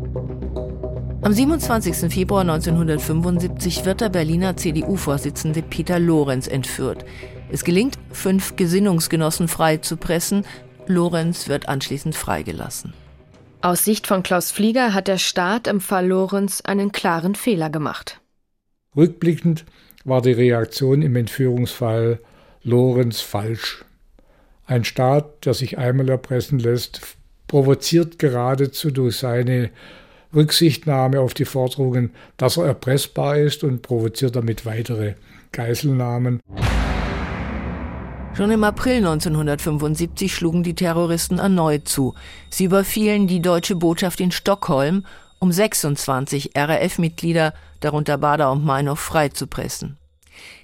Am 1.23 1.33
27. 1.33 2.13
Februar 2.13 2.43
1975 2.43 3.87
wird 3.87 4.03
der 4.03 4.11
Berliner 4.11 4.59
CDU-Vorsitzende 4.59 5.63
Peter 5.63 5.99
Lorenz 5.99 6.49
entführt. 6.49 7.03
Es 7.51 7.65
gelingt, 7.65 7.99
fünf 8.13 8.57
Gesinnungsgenossen 8.57 9.49
freizupressen, 9.49 10.45
Lorenz 10.87 11.49
wird 11.49 11.69
anschließend 11.69 12.15
freigelassen. 12.15 12.93
Aus 13.63 13.85
Sicht 13.85 14.07
von 14.07 14.23
Klaus 14.23 14.51
Flieger 14.51 14.95
hat 14.95 15.07
der 15.07 15.19
Staat 15.19 15.67
im 15.67 15.81
Fall 15.81 16.07
Lorenz 16.07 16.63
einen 16.63 16.93
klaren 16.93 17.35
Fehler 17.35 17.69
gemacht. 17.69 18.21
Rückblickend 18.97 19.65
war 20.05 20.23
die 20.23 20.33
Reaktion 20.33 21.03
im 21.03 21.15
Entführungsfall 21.15 22.21
Lorenz 22.63 23.21
falsch. 23.21 23.85
Ein 24.67 24.85
Staat, 24.85 25.45
der 25.45 25.55
sich 25.55 25.79
einmal 25.79 26.09
erpressen 26.09 26.59
lässt, 26.59 27.01
provoziert 27.49 28.19
geradezu 28.19 28.91
durch 28.91 29.17
seine 29.17 29.71
Rücksichtnahme 30.35 31.21
auf 31.21 31.35
die 31.35 31.45
Forderungen, 31.45 32.13
dass 32.37 32.57
er 32.57 32.67
erpressbar 32.67 33.37
ist 33.37 33.65
und 33.65 33.83
provoziert 33.83 34.37
damit 34.37 34.65
weitere 34.65 35.15
Geiselnahmen. 35.53 36.41
Schon 38.33 38.53
im 38.53 38.65
April 38.65 38.99
1975 38.99 40.33
schlugen 40.35 40.63
die 40.63 40.75
Terroristen 40.75 41.39
erneut 41.39 41.89
zu. 41.89 42.15
Sie 42.49 42.65
überfielen 42.65 43.27
die 43.27 43.43
deutsche 43.43 43.75
Botschaft 43.75 44.21
in 44.21 44.31
Stockholm, 44.31 45.05
um 45.41 45.53
26 45.53 46.53
RAF-Mitglieder, 46.57 47.53
darunter 47.81 48.19
Bader 48.19 48.53
und 48.53 48.65
Meinhof, 48.65 49.01
freizupressen. 49.01 49.99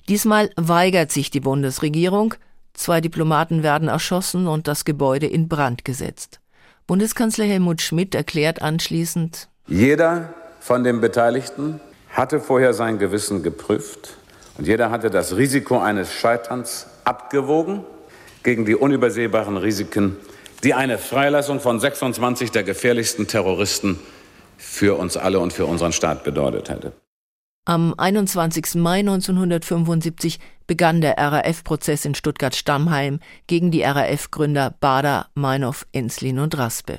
Diesmal 0.08 0.50
weigert 0.56 1.10
sich 1.10 1.30
die 1.30 1.40
Bundesregierung, 1.40 2.34
zwei 2.72 3.00
Diplomaten 3.00 3.62
werden 3.62 3.88
erschossen 3.88 4.46
und 4.46 4.68
das 4.68 4.84
Gebäude 4.84 5.26
in 5.26 5.48
Brand 5.48 5.84
gesetzt. 5.84 6.40
Bundeskanzler 6.86 7.46
Helmut 7.46 7.82
Schmidt 7.82 8.14
erklärt 8.14 8.62
anschließend, 8.62 9.48
jeder 9.66 10.32
von 10.60 10.84
den 10.84 11.00
Beteiligten 11.00 11.80
hatte 12.10 12.38
vorher 12.38 12.72
sein 12.72 12.98
Gewissen 12.98 13.42
geprüft 13.42 14.16
und 14.56 14.66
jeder 14.68 14.90
hatte 14.90 15.10
das 15.10 15.36
Risiko 15.36 15.78
eines 15.78 16.12
Scheiterns 16.12 16.86
abgewogen 17.06 17.84
gegen 18.42 18.64
die 18.64 18.74
unübersehbaren 18.74 19.56
Risiken, 19.56 20.16
die 20.64 20.74
eine 20.74 20.98
Freilassung 20.98 21.60
von 21.60 21.80
26 21.80 22.50
der 22.50 22.62
gefährlichsten 22.62 23.26
Terroristen 23.26 23.98
für 24.56 24.98
uns 24.98 25.16
alle 25.16 25.40
und 25.40 25.52
für 25.52 25.66
unseren 25.66 25.92
Staat 25.92 26.24
bedeutet 26.24 26.68
hätte. 26.68 26.92
Am 27.68 27.94
21. 27.98 28.76
Mai 28.76 29.00
1975 29.00 30.38
begann 30.68 31.00
der 31.00 31.18
RAF-Prozess 31.18 32.04
in 32.04 32.14
Stuttgart-Stammheim 32.14 33.18
gegen 33.48 33.72
die 33.72 33.82
RAF-Gründer 33.82 34.74
Bader, 34.78 35.26
Meinhof, 35.34 35.84
Enslin 35.90 36.38
und 36.38 36.56
Raspe. 36.56 36.98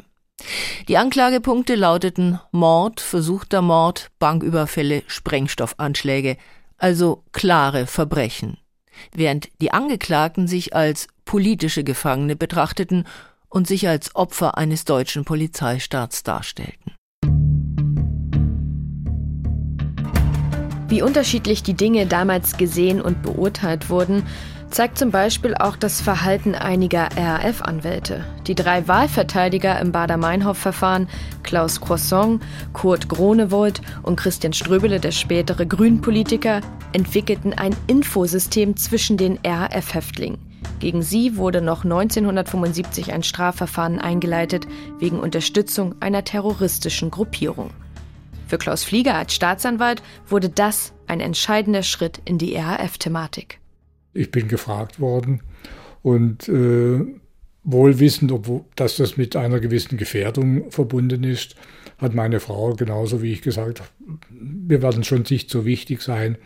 Die 0.87 0.97
Anklagepunkte 0.97 1.75
lauteten 1.75 2.39
Mord, 2.51 2.99
versuchter 2.99 3.61
Mord, 3.61 4.09
Banküberfälle, 4.19 5.03
Sprengstoffanschläge, 5.07 6.37
also 6.77 7.23
klare 7.31 7.87
Verbrechen, 7.87 8.57
während 9.13 9.49
die 9.61 9.71
Angeklagten 9.71 10.47
sich 10.47 10.75
als 10.75 11.07
politische 11.25 11.83
Gefangene 11.83 12.35
betrachteten 12.35 13.05
und 13.49 13.67
sich 13.67 13.87
als 13.87 14.15
Opfer 14.15 14.57
eines 14.57 14.85
deutschen 14.85 15.25
Polizeistaats 15.25 16.23
darstellten. 16.23 16.93
Wie 20.89 21.01
unterschiedlich 21.01 21.63
die 21.63 21.73
Dinge 21.73 22.05
damals 22.05 22.55
gesehen 22.57 23.01
und 23.01 23.21
beurteilt 23.21 23.89
wurden, 23.89 24.23
zeigt 24.69 24.97
zum 24.97 25.11
Beispiel 25.11 25.55
auch 25.55 25.75
das 25.75 26.01
Verhalten 26.01 26.55
einiger 26.55 27.09
RAF-Anwälte. 27.15 28.25
Die 28.47 28.55
drei 28.55 28.87
Wahlverteidiger 28.87 29.79
im 29.79 29.91
Bader-Meinhof-Verfahren, 29.91 31.07
Klaus 31.43 31.79
Croissant, 31.81 32.41
Kurt 32.73 33.07
Gronewold 33.07 33.81
und 34.03 34.17
Christian 34.17 34.53
Ströbele, 34.53 34.99
der 34.99 35.11
spätere 35.11 35.65
Grünpolitiker, 35.65 36.61
entwickelten 36.91 37.53
ein 37.53 37.75
Infosystem 37.87 38.75
zwischen 38.75 39.17
den 39.17 39.39
RAF-Häftlingen. 39.45 40.39
Gegen 40.79 41.01
sie 41.01 41.37
wurde 41.37 41.61
noch 41.61 41.83
1975 41.83 43.13
ein 43.13 43.23
Strafverfahren 43.23 43.99
eingeleitet 43.99 44.67
wegen 44.99 45.19
Unterstützung 45.19 45.95
einer 46.01 46.23
terroristischen 46.23 47.09
Gruppierung. 47.09 47.71
Für 48.47 48.57
Klaus 48.57 48.83
Flieger 48.83 49.15
als 49.15 49.33
Staatsanwalt 49.33 50.03
wurde 50.27 50.49
das 50.49 50.93
ein 51.07 51.19
entscheidender 51.19 51.83
Schritt 51.83 52.21
in 52.25 52.37
die 52.37 52.55
RAF-Thematik. 52.55 53.59
Ich 54.17 54.31
bin 54.31 54.47
gefragt 54.47 54.99
worden 54.99 55.41
und 56.01 56.47
äh, 56.49 57.05
wohl 57.63 57.99
wissend, 57.99 58.31
ob, 58.31 58.75
dass 58.75 58.97
das 58.97 59.17
mit 59.17 59.35
einer 59.35 59.59
gewissen 59.59 59.97
Gefährdung 59.97 60.71
verbunden 60.71 61.23
ist, 61.23 61.55
hat 61.97 62.13
meine 62.13 62.39
Frau 62.39 62.73
genauso 62.73 63.21
wie 63.21 63.31
ich 63.33 63.41
gesagt, 63.41 63.81
wir 64.29 64.81
werden 64.81 65.03
schon 65.03 65.23
nicht 65.29 65.49
so 65.49 65.65
wichtig 65.65 66.01
sein. 66.01 66.37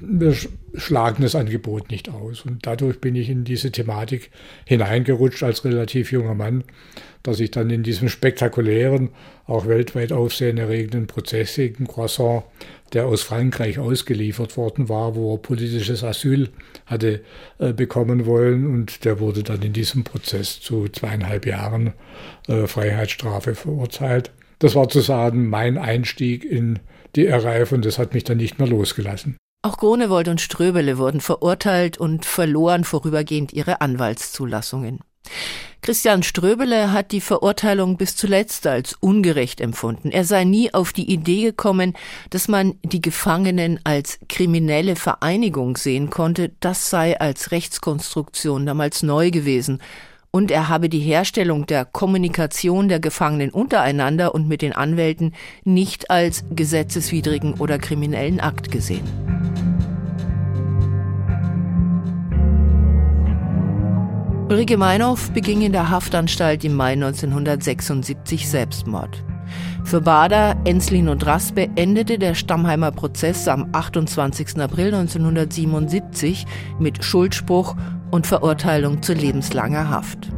Wir 0.00 0.34
schlagen 0.74 1.22
das 1.22 1.34
Angebot 1.34 1.90
nicht 1.90 2.08
aus. 2.08 2.42
Und 2.42 2.66
dadurch 2.66 3.00
bin 3.00 3.14
ich 3.16 3.28
in 3.28 3.44
diese 3.44 3.70
Thematik 3.70 4.30
hineingerutscht 4.66 5.42
als 5.42 5.64
relativ 5.64 6.12
junger 6.12 6.34
Mann, 6.34 6.64
dass 7.22 7.40
ich 7.40 7.50
dann 7.50 7.70
in 7.70 7.82
diesem 7.82 8.08
spektakulären, 8.08 9.10
auch 9.46 9.66
weltweit 9.66 10.12
aufsehenerregenden 10.12 11.06
Prozess 11.06 11.56
gegen 11.56 11.86
Croissant, 11.86 12.44
der 12.92 13.06
aus 13.06 13.22
Frankreich 13.22 13.78
ausgeliefert 13.78 14.56
worden 14.56 14.88
war, 14.88 15.14
wo 15.14 15.34
er 15.34 15.38
politisches 15.38 16.02
Asyl 16.02 16.48
hatte 16.86 17.22
äh, 17.58 17.72
bekommen 17.72 18.26
wollen. 18.26 18.66
Und 18.66 19.04
der 19.04 19.20
wurde 19.20 19.42
dann 19.42 19.62
in 19.62 19.72
diesem 19.72 20.04
Prozess 20.04 20.60
zu 20.60 20.88
zweieinhalb 20.88 21.46
Jahren 21.46 21.92
äh, 22.48 22.66
Freiheitsstrafe 22.66 23.54
verurteilt. 23.54 24.32
Das 24.58 24.74
war 24.74 24.88
zu 24.88 25.00
sagen 25.00 25.48
mein 25.48 25.78
Einstieg 25.78 26.44
in 26.44 26.78
die 27.16 27.26
RAF 27.26 27.72
und 27.72 27.84
das 27.84 27.98
hat 27.98 28.14
mich 28.14 28.24
dann 28.24 28.36
nicht 28.36 28.58
mehr 28.58 28.68
losgelassen. 28.68 29.36
Auch 29.62 29.76
Gronewold 29.76 30.28
und 30.28 30.40
Ströbele 30.40 30.96
wurden 30.96 31.20
verurteilt 31.20 31.98
und 31.98 32.24
verloren 32.24 32.84
vorübergehend 32.84 33.52
ihre 33.52 33.82
Anwaltszulassungen. 33.82 35.00
Christian 35.82 36.22
Ströbele 36.22 36.92
hat 36.92 37.12
die 37.12 37.20
Verurteilung 37.20 37.98
bis 37.98 38.16
zuletzt 38.16 38.66
als 38.66 38.94
ungerecht 39.00 39.60
empfunden. 39.60 40.10
Er 40.12 40.24
sei 40.24 40.44
nie 40.44 40.72
auf 40.72 40.94
die 40.94 41.10
Idee 41.10 41.42
gekommen, 41.42 41.94
dass 42.30 42.48
man 42.48 42.76
die 42.82 43.02
Gefangenen 43.02 43.80
als 43.84 44.18
kriminelle 44.30 44.96
Vereinigung 44.96 45.76
sehen 45.76 46.08
konnte. 46.08 46.52
Das 46.60 46.88
sei 46.88 47.20
als 47.20 47.50
Rechtskonstruktion 47.50 48.64
damals 48.64 49.02
neu 49.02 49.30
gewesen. 49.30 49.82
Und 50.30 50.50
er 50.50 50.68
habe 50.68 50.88
die 50.88 51.00
Herstellung 51.00 51.66
der 51.66 51.84
Kommunikation 51.84 52.88
der 52.88 53.00
Gefangenen 53.00 53.50
untereinander 53.50 54.34
und 54.34 54.48
mit 54.48 54.62
den 54.62 54.72
Anwälten 54.72 55.34
nicht 55.64 56.10
als 56.10 56.44
gesetzeswidrigen 56.50 57.54
oder 57.54 57.78
kriminellen 57.78 58.40
Akt 58.40 58.70
gesehen. 58.70 59.49
Ulrike 64.50 64.76
Meinhoff 64.76 65.30
beging 65.30 65.62
in 65.62 65.70
der 65.70 65.90
Haftanstalt 65.90 66.64
im 66.64 66.74
Mai 66.74 66.94
1976 66.94 68.48
Selbstmord. 68.48 69.22
Für 69.84 70.00
Bader, 70.00 70.56
Enslin 70.64 71.08
und 71.08 71.24
Raspe 71.24 71.70
endete 71.76 72.18
der 72.18 72.34
Stammheimer 72.34 72.90
Prozess 72.90 73.46
am 73.46 73.68
28. 73.70 74.60
April 74.60 74.86
1977 74.92 76.46
mit 76.80 77.04
Schuldspruch 77.04 77.76
und 78.10 78.26
Verurteilung 78.26 79.04
zu 79.04 79.12
lebenslanger 79.12 79.88
Haft. 79.88 80.32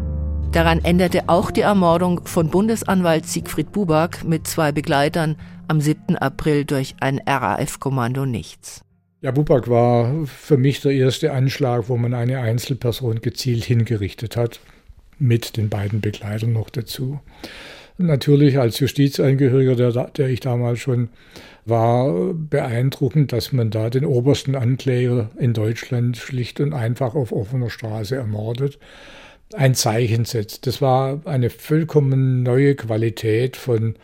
Daran 0.51 0.85
änderte 0.85 1.31
auch 1.31 1.51
die 1.51 1.62
Ermordung 1.62 2.20
von 2.27 2.51
Bundesanwalt 2.51 3.27
Siegfried 3.27 3.72
Buback 3.72 4.25
mit 4.25 4.46
zwei 4.46 4.72
Begleitern 4.72 5.37
am 5.68 5.81
7. 5.81 6.16
April 6.18 6.66
durch 6.66 6.96
ein 7.01 7.18
RAF-Kommando 7.27 8.27
nichts. 8.27 8.85
Ja, 9.23 9.31
Buback 9.31 9.69
war 9.69 10.27
für 10.27 10.57
mich 10.57 10.81
der 10.81 10.91
erste 10.91 11.33
Anschlag, 11.33 11.89
wo 11.89 11.97
man 11.97 12.13
eine 12.13 12.41
Einzelperson 12.41 13.21
gezielt 13.21 13.63
hingerichtet 13.63 14.37
hat, 14.37 14.59
mit 15.21 15.57
den 15.57 15.69
beiden 15.69 16.01
Begleitern 16.01 16.53
noch 16.53 16.71
dazu. 16.71 17.21
Natürlich 17.99 18.59
als 18.59 18.81
Justizangehöriger, 18.81 19.77
der, 19.77 19.93
der 20.09 20.29
ich 20.29 20.41
damals 20.41 20.81
schon 20.81 21.09
war, 21.65 22.35
beeindruckend, 22.35 23.31
dass 23.31 23.53
man 23.53 23.71
da 23.71 23.91
den 23.91 24.05
obersten 24.05 24.57
Ankläger 24.57 25.31
in 25.39 25.53
Deutschland 25.53 26.17
schlicht 26.17 26.59
und 26.59 26.73
einfach 26.73 27.15
auf 27.15 27.31
offener 27.31 27.71
Straße 27.71 28.17
ermordet. 28.17 28.81
ein 29.55 29.75
Zeichen 29.77 30.25
setzt. 30.25 30.67
Das 30.67 30.83
war 30.83 31.21
eine 31.27 31.51
vollkommen 31.51 32.43
neue 32.43 32.75
Qualität 32.75 33.57
von 33.57 33.95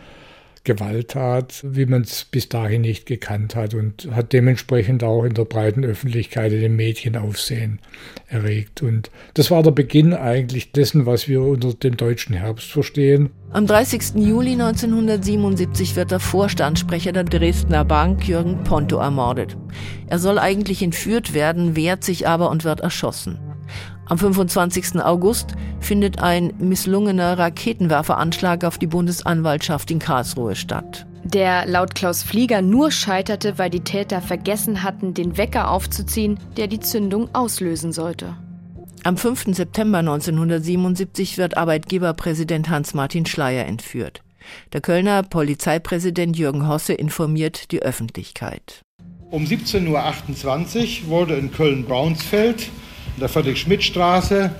Gewalttat, 0.68 1.64
wie 1.64 1.87
man 1.87 2.02
es 2.02 2.26
bis 2.26 2.50
dahin 2.50 2.83
nicht 2.83 3.07
gekannt 3.07 3.57
hat 3.57 3.72
und 3.72 4.07
hat 4.11 4.35
dementsprechend 4.35 5.02
auch 5.02 5.24
in 5.24 5.33
der 5.33 5.46
breiten 5.46 5.83
Öffentlichkeit 5.83 6.52
in 6.52 6.61
den 6.61 6.76
Medien 6.76 7.16
Aufsehen 7.16 7.78
erregt. 8.26 8.83
Und 8.83 9.11
das 9.33 9.50
war 9.50 9.62
der 9.62 9.70
Beginn 9.70 10.12
eigentlich 10.12 10.72
dessen, 10.72 11.07
was 11.07 11.26
wir 11.26 11.40
unter 11.40 11.72
dem 11.72 11.96
deutschen 11.96 12.35
Herbst 12.35 12.70
verstehen. 12.70 13.31
Am 13.50 13.66
30. 13.66 14.16
Juli 14.16 14.52
1977 14.52 15.96
wird 15.96 16.11
der 16.11 16.20
Vorstandssprecher 16.20 17.12
der 17.12 17.24
Dresdner 17.24 17.87
Bank, 17.87 18.28
Jürgen 18.28 18.62
Ponto, 18.64 18.98
ermordet. 18.98 19.57
Er 20.07 20.18
soll 20.18 20.38
eigentlich 20.38 20.83
entführt 20.83 21.33
werden, 21.33 21.76
wehrt 21.76 22.04
sich 22.04 22.28
aber 22.28 22.50
und 22.50 22.64
wird 22.64 22.81
erschossen. 22.81 23.38
Am 24.08 24.16
25. 24.16 25.02
August 25.02 25.54
findet 25.80 26.22
ein 26.22 26.54
misslungener 26.58 27.38
Raketenwerferanschlag 27.38 28.64
auf 28.64 28.78
die 28.78 28.86
Bundesanwaltschaft 28.86 29.90
in 29.90 29.98
Karlsruhe 29.98 30.56
statt. 30.56 31.06
Der 31.24 31.66
laut 31.66 31.94
Klaus 31.94 32.22
Flieger 32.22 32.62
nur 32.62 32.90
scheiterte, 32.90 33.58
weil 33.58 33.68
die 33.68 33.80
Täter 33.80 34.22
vergessen 34.22 34.82
hatten, 34.82 35.12
den 35.12 35.36
Wecker 35.36 35.70
aufzuziehen, 35.70 36.38
der 36.56 36.68
die 36.68 36.80
Zündung 36.80 37.34
auslösen 37.34 37.92
sollte. 37.92 38.34
Am 39.04 39.18
5. 39.18 39.54
September 39.54 39.98
1977 39.98 41.36
wird 41.36 41.58
Arbeitgeberpräsident 41.58 42.70
Hans-Martin 42.70 43.26
Schleyer 43.26 43.66
entführt. 43.66 44.22
Der 44.72 44.80
Kölner 44.80 45.22
Polizeipräsident 45.22 46.38
Jürgen 46.38 46.66
Hosse 46.66 46.94
informiert 46.94 47.72
die 47.72 47.82
Öffentlichkeit. 47.82 48.80
Um 49.30 49.44
17.28 49.44 51.02
Uhr 51.04 51.08
wurde 51.08 51.34
in 51.34 51.52
Köln-Braunsfeld 51.52 52.70
der 53.18 53.28
Friedrich-Schmidt-Straße 53.28 54.50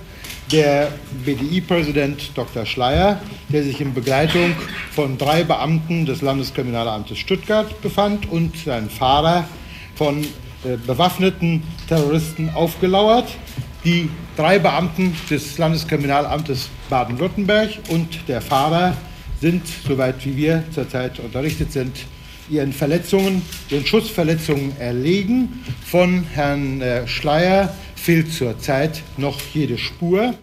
der 0.51 0.91
BDI-Präsident 1.25 2.31
Dr. 2.35 2.65
Schleier, 2.65 3.21
der 3.49 3.63
sich 3.63 3.81
in 3.81 3.93
Begleitung 3.93 4.55
von 4.91 5.17
drei 5.17 5.43
Beamten 5.43 6.05
des 6.05 6.21
Landeskriminalamtes 6.21 7.17
Stuttgart 7.17 7.81
befand 7.81 8.29
und 8.31 8.57
sein 8.57 8.89
Fahrer 8.89 9.45
von 9.95 10.23
äh, 10.23 10.77
bewaffneten 10.85 11.63
Terroristen 11.87 12.49
aufgelauert. 12.49 13.27
Die 13.85 14.09
drei 14.35 14.59
Beamten 14.59 15.15
des 15.29 15.57
Landeskriminalamtes 15.57 16.69
Baden-Württemberg 16.89 17.69
und 17.89 18.27
der 18.27 18.41
Fahrer 18.41 18.97
sind, 19.39 19.63
soweit 19.87 20.25
wie 20.25 20.35
wir 20.35 20.63
zurzeit 20.73 21.19
unterrichtet 21.19 21.71
sind, 21.71 21.95
ihren 22.49 22.73
Verletzungen, 22.73 23.41
ihren 23.69 23.85
Schussverletzungen 23.85 24.77
erlegen. 24.79 25.63
Von 25.85 26.25
Herrn 26.33 26.81
äh, 26.81 27.07
Schleier 27.07 27.73
fehlt 27.99 28.31
zurzeit 28.33 29.03
noch 29.17 29.39
jede 29.53 29.77
Spur. 29.77 30.33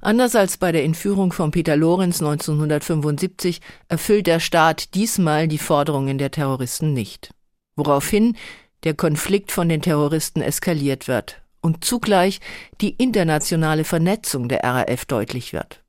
Anders 0.00 0.36
als 0.36 0.58
bei 0.58 0.70
der 0.70 0.84
Entführung 0.84 1.32
von 1.32 1.50
Peter 1.50 1.76
Lorenz 1.76 2.20
1975 2.20 3.60
erfüllt 3.88 4.26
der 4.26 4.38
Staat 4.38 4.94
diesmal 4.94 5.48
die 5.48 5.58
Forderungen 5.58 6.18
der 6.18 6.30
Terroristen 6.30 6.92
nicht. 6.92 7.30
Woraufhin 7.74 8.36
der 8.84 8.94
Konflikt 8.94 9.50
von 9.50 9.68
den 9.68 9.82
Terroristen 9.82 10.40
eskaliert 10.40 11.08
wird 11.08 11.42
und 11.60 11.84
zugleich 11.84 12.40
die 12.80 12.90
internationale 12.90 13.84
Vernetzung 13.84 14.48
der 14.48 14.62
RAF 14.62 15.04
deutlich 15.06 15.52
wird. 15.52 15.82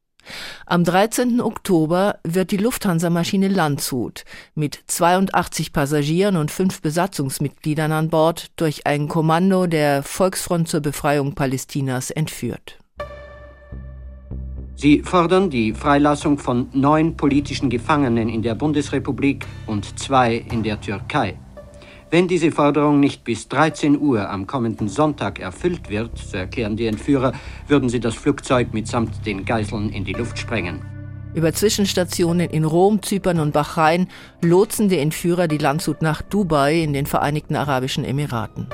Am 0.66 0.84
13. 0.84 1.42
Oktober 1.42 2.20
wird 2.24 2.52
die 2.52 2.58
Lufthansa-Maschine 2.58 3.48
Landshut 3.48 4.24
mit 4.56 4.80
82 4.88 5.74
Passagieren 5.74 6.36
und 6.38 6.52
fünf 6.52 6.82
Besatzungsmitgliedern 6.82 7.92
an 7.92 8.10
Bord 8.10 8.52
durch 8.56 8.86
ein 8.86 9.08
Kommando 9.08 9.68
der 9.68 10.04
Volksfront 10.04 10.68
zur 10.68 10.82
Befreiung 10.82 11.36
Palästinas 11.36 12.12
entführt. 12.12 12.80
Sie 14.76 15.02
fordern 15.04 15.50
die 15.50 15.74
Freilassung 15.74 16.38
von 16.38 16.70
neun 16.72 17.18
politischen 17.18 17.70
Gefangenen 17.70 18.30
in 18.30 18.42
der 18.42 18.56
Bundesrepublik 18.56 19.46
und 19.68 20.00
zwei 20.00 20.36
in 20.36 20.64
der 20.64 20.80
Türkei. 20.80 21.38
Wenn 22.12 22.28
diese 22.28 22.52
Forderung 22.52 23.00
nicht 23.00 23.24
bis 23.24 23.48
13 23.50 24.00
Uhr 24.00 24.28
am 24.28 24.48
kommenden 24.48 24.88
Sonntag 24.88 25.38
erfüllt 25.38 25.92
wird, 25.92 26.18
so 26.18 26.38
erklären 26.38 26.76
die 26.76 26.88
Entführer, 26.88 27.34
würden 27.68 27.88
sie 27.88 28.00
das 28.00 28.16
Flugzeug 28.16 28.74
mitsamt 28.74 29.28
den 29.28 29.46
Geiseln 29.46 29.90
in 29.90 30.06
die 30.06 30.14
Luft 30.14 30.40
sprengen. 30.40 30.82
Über 31.36 31.54
Zwischenstationen 31.54 32.50
in 32.50 32.66
Rom, 32.66 33.04
Zypern 33.04 33.40
und 33.40 33.54
Bahrain 33.54 34.08
lotsen 34.42 34.90
die 34.90 34.98
Entführer 34.98 35.48
die 35.48 35.60
Landshut 35.60 36.02
nach 36.02 36.24
Dubai 36.24 36.82
in 36.82 36.94
den 36.94 37.06
Vereinigten 37.06 37.56
Arabischen 37.56 38.04
Emiraten. 38.04 38.66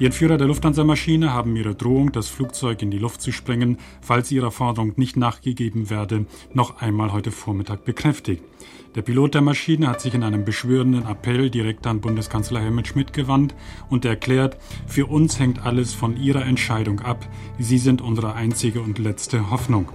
Die 0.00 0.06
Entführer 0.06 0.38
der 0.38 0.46
Lufthansa-Maschine 0.46 1.34
haben 1.34 1.54
ihre 1.56 1.74
Drohung, 1.74 2.10
das 2.10 2.26
Flugzeug 2.26 2.80
in 2.80 2.90
die 2.90 2.96
Luft 2.96 3.20
zu 3.20 3.32
sprengen, 3.32 3.76
falls 4.00 4.32
ihrer 4.32 4.50
Forderung 4.50 4.94
nicht 4.96 5.18
nachgegeben 5.18 5.90
werde, 5.90 6.24
noch 6.54 6.80
einmal 6.80 7.12
heute 7.12 7.30
Vormittag 7.30 7.84
bekräftigt. 7.84 8.42
Der 8.94 9.02
Pilot 9.02 9.34
der 9.34 9.42
Maschine 9.42 9.88
hat 9.88 10.00
sich 10.00 10.14
in 10.14 10.22
einem 10.22 10.46
beschwörenden 10.46 11.06
Appell 11.06 11.50
direkt 11.50 11.86
an 11.86 12.00
Bundeskanzler 12.00 12.60
Helmut 12.60 12.88
Schmidt 12.88 13.12
gewandt 13.12 13.54
und 13.90 14.06
erklärt, 14.06 14.56
für 14.86 15.04
uns 15.04 15.38
hängt 15.38 15.66
alles 15.66 15.92
von 15.92 16.16
Ihrer 16.16 16.46
Entscheidung 16.46 17.00
ab. 17.00 17.28
Sie 17.58 17.76
sind 17.76 18.00
unsere 18.00 18.32
einzige 18.32 18.80
und 18.80 18.98
letzte 18.98 19.50
Hoffnung. 19.50 19.92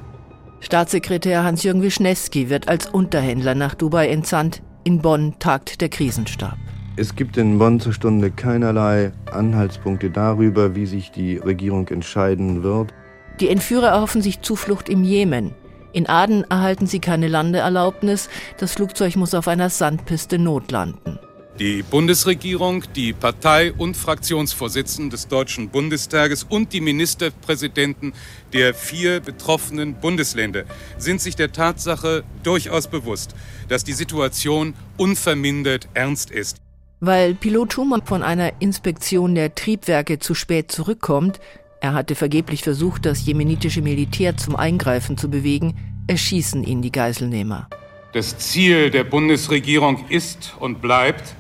Staatssekretär 0.60 1.44
Hans-Jürgen 1.44 1.82
Wischnewski 1.82 2.52
wird 2.52 2.68
als 2.68 2.86
Unterhändler 2.86 3.56
nach 3.56 3.74
Dubai 3.74 4.10
entsandt. 4.10 4.62
In 4.84 5.02
Bonn 5.02 5.34
tagt 5.40 5.82
der 5.82 5.90
Krisenstab. 5.90 6.60
Es 6.98 7.18
gibt 7.18 7.36
in 7.36 7.60
Bonn 7.60 7.82
zur 7.82 7.92
Stunde 7.92 8.32
keinerlei 8.32 9.12
Anhaltspunkte 9.30 10.10
darüber, 10.10 10.76
wie 10.76 10.86
sich 10.86 11.12
die 11.12 11.36
Regierung 11.36 11.90
entscheiden 11.90 12.64
wird. 12.64 12.94
Die 13.42 13.50
Entführer 13.50 13.88
erhoffen 13.88 14.22
sich 14.22 14.40
Zuflucht 14.40 14.88
im 14.88 15.04
Jemen. 15.04 15.54
In 15.92 16.08
Aden 16.08 16.46
erhalten 16.50 16.88
sie 16.88 17.00
keine 17.00 17.28
Landeerlaubnis. 17.28 18.30
Das 18.60 18.76
Flugzeug 18.76 19.18
muss 19.18 19.34
auf 19.34 19.50
einer 19.50 19.70
Sandpiste 19.70 20.40
notlanden. 20.40 21.20
Die 21.60 21.84
Bundesregierung, 21.84 22.84
die 22.96 23.12
Partei- 23.12 23.74
und 23.74 23.98
Fraktionsvorsitzenden 23.98 25.10
des 25.10 25.28
Deutschen 25.28 25.70
Bundestages 25.70 26.44
und 26.44 26.72
die 26.72 26.82
Ministerpräsidenten 26.82 28.14
der 28.54 28.74
vier 28.74 29.20
betroffenen 29.20 29.96
Bundesländer 29.96 30.64
sind 30.98 31.20
sich 31.20 31.36
der 31.36 31.52
Tatsache 31.52 32.24
durchaus 32.44 32.88
bewusst, 32.88 33.36
dass 33.68 33.84
die 33.84 33.94
Situation 33.94 34.74
unvermindert 34.98 35.90
ernst 35.94 36.32
ist. 36.32 36.65
Weil 37.00 37.36
Pilot 37.36 37.74
Schumann 37.74 38.06
von 38.06 38.24
einer 38.24 38.54
Inspektion 38.60 39.36
der 39.36 39.54
Triebwerke 39.54 40.20
zu 40.20 40.34
spät 40.34 40.72
zurückkommt, 40.72 41.40
er 41.82 41.94
hatte 41.94 42.16
vergeblich 42.16 42.64
versucht, 42.64 43.06
das 43.06 43.26
jemenitische 43.26 43.82
Militär 43.82 44.38
zum 44.38 44.56
Eingreifen 44.56 45.18
zu 45.18 45.30
bewegen, 45.30 45.76
erschießen 46.08 46.64
ihn 46.64 46.82
die 46.82 46.92
Geiselnehmer. 46.92 47.68
Das 48.14 48.38
Ziel 48.38 48.92
der 48.92 49.04
Bundesregierung 49.04 50.06
ist 50.10 50.56
und 50.60 50.82
bleibt, 50.82 51.36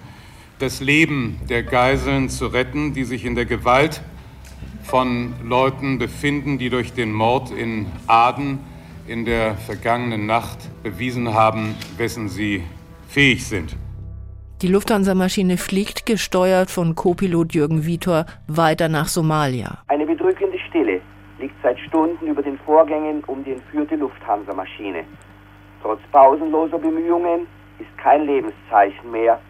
das 0.59 0.81
Leben 0.81 1.39
der 1.49 1.63
Geiseln 1.63 2.29
zu 2.29 2.47
retten, 2.47 2.93
die 2.93 3.05
sich 3.05 3.25
in 3.25 3.35
der 3.35 3.45
Gewalt 3.45 4.01
von 4.83 5.33
Leuten 5.43 5.97
befinden, 5.97 6.57
die 6.57 6.69
durch 6.69 6.93
den 6.93 7.11
Mord 7.11 7.51
in 7.51 7.87
Aden 8.07 8.59
in 9.07 9.25
der 9.25 9.55
vergangenen 9.55 10.25
Nacht 10.25 10.57
bewiesen 10.83 11.33
haben, 11.33 11.75
wessen 11.97 12.29
sie 12.29 12.63
fähig 13.07 13.45
sind. 13.45 13.75
Die 14.61 14.69
Lufthansa-Maschine 14.69 15.57
fliegt, 15.57 16.05
gesteuert 16.05 16.71
von 16.71 16.95
Co-Pilot 16.95 17.53
Jürgen 17.53 17.85
Vitor, 17.85 18.25
weiter 18.47 18.87
nach 18.87 19.09
Somalia. 19.09 19.79
Eine 19.89 20.05
bedrückende 20.05 20.57
Stille 20.69 21.01
liegt 21.39 21.55
seit 21.61 21.77
Stunden 21.79 22.25
über 22.25 22.41
den 22.41 22.57
Vorgängen 22.59 23.21
um 23.27 23.43
die 23.43 23.51
entführte 23.51 23.97
Lufthansa-Maschine. 23.97 25.03
Trotz 25.81 25.99
pausenloser 26.13 26.79
Bemühungen 26.79 27.47
ist 27.79 27.97
kein 27.97 28.25
Lebenszeichen 28.25 29.11
mehr 29.11 29.41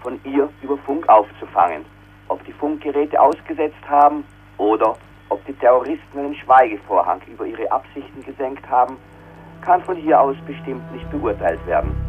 von 0.00 0.18
ihr 0.24 0.48
über 0.62 0.78
Funk 0.78 1.06
aufzufangen. 1.10 1.84
Ob 2.28 2.42
die 2.46 2.52
Funkgeräte 2.52 3.20
ausgesetzt 3.20 3.86
haben 3.86 4.24
oder 4.56 4.96
ob 5.28 5.44
die 5.44 5.52
Terroristen 5.52 6.18
einen 6.18 6.34
Schweigevorhang 6.34 7.20
über 7.30 7.44
ihre 7.44 7.70
Absichten 7.70 8.24
gesenkt 8.24 8.66
haben, 8.70 8.96
kann 9.60 9.82
von 9.82 9.96
hier 9.96 10.18
aus 10.18 10.36
bestimmt 10.46 10.90
nicht 10.94 11.10
beurteilt 11.10 11.60
werden. 11.66 12.07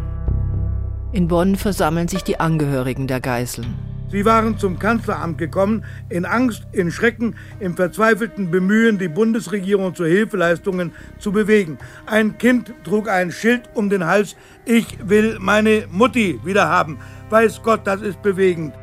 In 1.11 1.27
Bonn 1.27 1.55
versammeln 1.55 2.07
sich 2.07 2.23
die 2.23 2.39
Angehörigen 2.39 3.07
der 3.07 3.19
Geiseln. 3.19 3.73
Sie 4.11 4.25
waren 4.25 4.59
zum 4.59 4.77
Kanzleramt 4.77 5.39
gekommen, 5.39 5.83
in 6.09 6.23
Angst, 6.23 6.67
in 6.71 6.91
Schrecken, 6.91 7.35
im 7.59 7.75
verzweifelten 7.75 8.51
Bemühen, 8.51 8.99
die 8.99 9.07
Bundesregierung 9.07 9.95
zu 9.95 10.05
Hilfeleistungen 10.05 10.91
zu 11.17 11.31
bewegen. 11.31 11.79
Ein 12.05 12.37
Kind 12.37 12.73
trug 12.83 13.09
ein 13.09 13.31
Schild 13.31 13.69
um 13.73 13.89
den 13.89 14.05
Hals, 14.05 14.35
ich 14.65 14.97
will 15.03 15.37
meine 15.39 15.87
Mutti 15.91 16.39
wieder 16.43 16.69
haben. 16.69 16.99
Weiß 17.31 17.61
Gott, 17.63 17.81
das 17.85 18.01
ist 18.01 18.21
bewegend. 18.21 18.73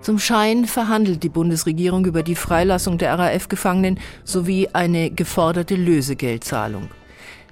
Zum 0.00 0.18
Schein 0.18 0.64
verhandelt 0.66 1.22
die 1.22 1.30
Bundesregierung 1.30 2.06
über 2.06 2.22
die 2.22 2.34
Freilassung 2.34 2.96
der 2.96 3.18
RAF-Gefangenen 3.18 3.98
sowie 4.24 4.68
eine 4.72 5.10
geforderte 5.10 5.76
Lösegeldzahlung. 5.76 6.88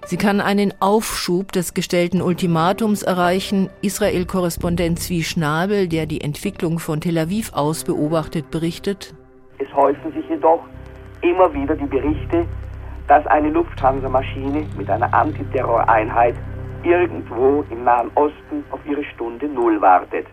Sie 0.04 0.16
kann 0.16 0.40
einen 0.40 0.74
Aufschub 0.80 1.52
des 1.52 1.74
gestellten 1.74 2.22
Ultimatums 2.22 3.02
erreichen. 3.02 3.70
Israel-Korrespondent 3.82 4.98
Zvi 4.98 5.22
Schnabel, 5.22 5.88
der 5.88 6.06
die 6.06 6.20
Entwicklung 6.20 6.78
von 6.78 7.00
Tel 7.00 7.18
Aviv 7.18 7.52
aus 7.54 7.84
beobachtet, 7.84 8.50
berichtet. 8.50 9.14
Es 9.58 9.72
häufen 9.74 10.12
sich 10.12 10.28
jedoch 10.28 10.60
immer 11.22 11.52
wieder 11.54 11.76
die 11.76 11.86
Berichte, 11.86 12.46
dass 13.06 13.26
eine 13.28 13.50
Lufthansa-Maschine 13.50 14.66
mit 14.76 14.90
einer 14.90 15.12
Antiterroreinheit 15.14 16.34
irgendwo 16.82 17.64
im 17.70 17.84
Nahen 17.84 18.10
Osten 18.16 18.64
auf 18.70 18.80
ihre 18.84 19.04
Stunde 19.04 19.46
Null 19.46 19.80
wartet. 19.80 20.26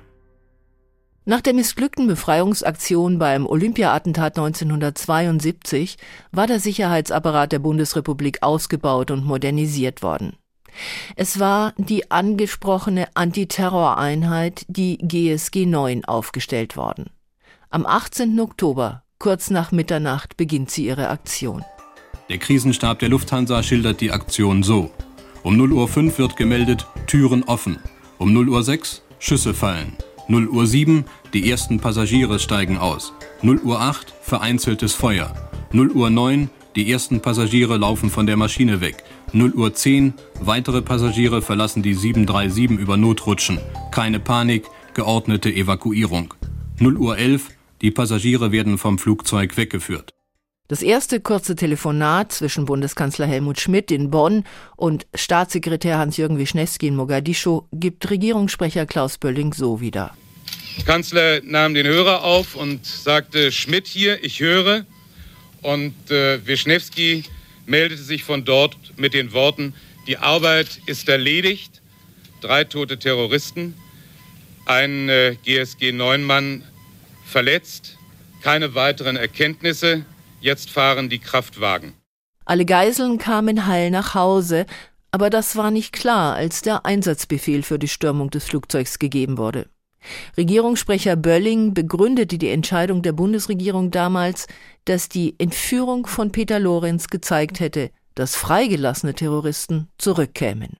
Nach 1.29 1.41
der 1.41 1.53
missglückten 1.53 2.07
Befreiungsaktion 2.07 3.19
beim 3.19 3.45
Olympia-Attentat 3.45 4.39
1972 4.39 5.97
war 6.31 6.47
der 6.47 6.59
Sicherheitsapparat 6.59 7.51
der 7.51 7.59
Bundesrepublik 7.59 8.41
ausgebaut 8.41 9.11
und 9.11 9.27
modernisiert 9.27 10.01
worden. 10.01 10.37
Es 11.15 11.39
war 11.39 11.75
die 11.77 12.09
angesprochene 12.09 13.09
Antiterroreinheit, 13.13 14.65
die 14.69 14.97
GSG 14.97 15.67
9, 15.67 16.03
aufgestellt 16.03 16.75
worden. 16.75 17.11
Am 17.69 17.85
18. 17.85 18.39
Oktober, 18.39 19.03
kurz 19.19 19.51
nach 19.51 19.71
Mitternacht, 19.71 20.35
beginnt 20.35 20.71
sie 20.71 20.87
ihre 20.87 21.09
Aktion. 21.09 21.63
Der 22.29 22.39
Krisenstab 22.39 22.97
der 22.97 23.09
Lufthansa 23.09 23.61
schildert 23.61 24.01
die 24.01 24.11
Aktion 24.11 24.63
so. 24.63 24.89
Um 25.43 25.57
0 25.57 25.73
Uhr 25.73 25.87
5 25.87 26.17
wird 26.17 26.37
gemeldet, 26.37 26.87
Türen 27.05 27.43
offen. 27.43 27.77
Um 28.17 28.33
0 28.33 28.49
Uhr 28.49 28.63
6 28.63 29.03
Schüsse 29.19 29.53
fallen. 29.53 29.95
0 30.29 30.47
Uhr 30.47 30.67
7 30.67 31.05
die 31.33 31.49
ersten 31.49 31.79
Passagiere 31.79 32.39
steigen 32.39 32.77
aus. 32.77 33.13
0 33.41 33.59
Uhr 33.59 33.79
8 33.79 34.13
vereinzeltes 34.21 34.93
Feuer. 34.93 35.33
0 35.71 35.91
Uhr 35.91 36.09
9 36.09 36.49
die 36.75 36.91
ersten 36.91 37.19
Passagiere 37.19 37.77
laufen 37.77 38.09
von 38.09 38.25
der 38.27 38.37
Maschine 38.37 38.79
weg. 38.79 39.03
0 39.33 39.53
Uhr 39.53 39.73
10 39.73 40.13
weitere 40.39 40.81
Passagiere 40.81 41.41
verlassen 41.41 41.83
die 41.83 41.93
737 41.93 42.79
über 42.79 42.95
Notrutschen. 42.95 43.59
Keine 43.91 44.19
Panik, 44.19 44.65
geordnete 44.93 45.51
Evakuierung. 45.51 46.33
0 46.77 46.97
Uhr 46.97 47.17
11 47.17 47.49
die 47.81 47.91
Passagiere 47.91 48.51
werden 48.51 48.77
vom 48.77 48.99
Flugzeug 48.99 49.55
weggeführt. 49.57 50.13
Das 50.67 50.83
erste 50.83 51.19
kurze 51.19 51.55
Telefonat 51.55 52.31
zwischen 52.31 52.65
Bundeskanzler 52.65 53.25
Helmut 53.25 53.59
Schmidt 53.59 53.89
in 53.89 54.11
Bonn 54.11 54.43
und 54.75 55.07
Staatssekretär 55.15 55.97
Hans-Jürgen 55.97 56.37
Wischnewski 56.37 56.87
in 56.87 56.95
Mogadischu 56.95 57.63
gibt 57.73 58.09
Regierungssprecher 58.09 58.85
Klaus 58.85 59.17
Bölling 59.17 59.53
so 59.53 59.81
wieder. 59.81 60.13
Kanzler 60.85 61.41
nahm 61.43 61.73
den 61.73 61.85
Hörer 61.85 62.23
auf 62.23 62.55
und 62.55 62.85
sagte, 62.85 63.51
Schmidt 63.51 63.87
hier, 63.87 64.23
ich 64.23 64.39
höre. 64.39 64.85
Und 65.61 66.11
äh, 66.11 66.45
Wischnewski 66.45 67.23
meldete 67.65 68.01
sich 68.01 68.23
von 68.23 68.45
dort 68.45 68.77
mit 68.97 69.13
den 69.13 69.33
Worten, 69.33 69.73
die 70.07 70.17
Arbeit 70.17 70.79
ist 70.85 71.09
erledigt, 71.09 71.81
drei 72.41 72.63
tote 72.63 72.97
Terroristen, 72.97 73.75
ein 74.65 75.09
äh, 75.09 75.35
GSG-9-Mann 75.45 76.63
verletzt, 77.25 77.97
keine 78.41 78.73
weiteren 78.73 79.17
Erkenntnisse, 79.17 80.05
Jetzt 80.41 80.69
fahren 80.69 81.09
die 81.09 81.19
Kraftwagen. 81.19 81.93
Alle 82.45 82.65
Geiseln 82.65 83.17
kamen 83.17 83.67
heil 83.67 83.91
nach 83.91 84.15
Hause, 84.15 84.65
aber 85.11 85.29
das 85.29 85.55
war 85.55 85.69
nicht 85.69 85.91
klar, 85.91 86.35
als 86.35 86.61
der 86.61 86.85
Einsatzbefehl 86.85 87.61
für 87.61 87.77
die 87.77 87.87
Stürmung 87.87 88.29
des 88.29 88.45
Flugzeugs 88.45 88.99
gegeben 88.99 89.37
wurde. 89.37 89.67
Regierungssprecher 90.37 91.15
Bölling 91.15 91.73
begründete 91.73 92.37
die 92.37 92.49
Entscheidung 92.49 93.01
der 93.01 93.13
Bundesregierung 93.13 93.91
damals, 93.91 94.47
dass 94.85 95.09
die 95.09 95.35
Entführung 95.37 96.07
von 96.07 96.31
Peter 96.31 96.59
Lorenz 96.59 97.07
gezeigt 97.07 97.59
hätte, 97.59 97.91
dass 98.15 98.35
freigelassene 98.35 99.13
Terroristen 99.13 99.87
zurückkämen. 99.97 100.77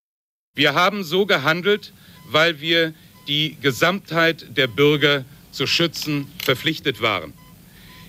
Wir 0.56 0.74
haben 0.74 1.04
so 1.04 1.26
gehandelt, 1.26 1.94
weil 2.30 2.60
wir 2.60 2.94
die 3.28 3.58
Gesamtheit 3.62 4.58
der 4.58 4.68
Bürger 4.68 5.26
zu 5.52 5.68
schützen 5.68 6.28
verpflichtet 6.44 7.02
waren. 7.02 7.34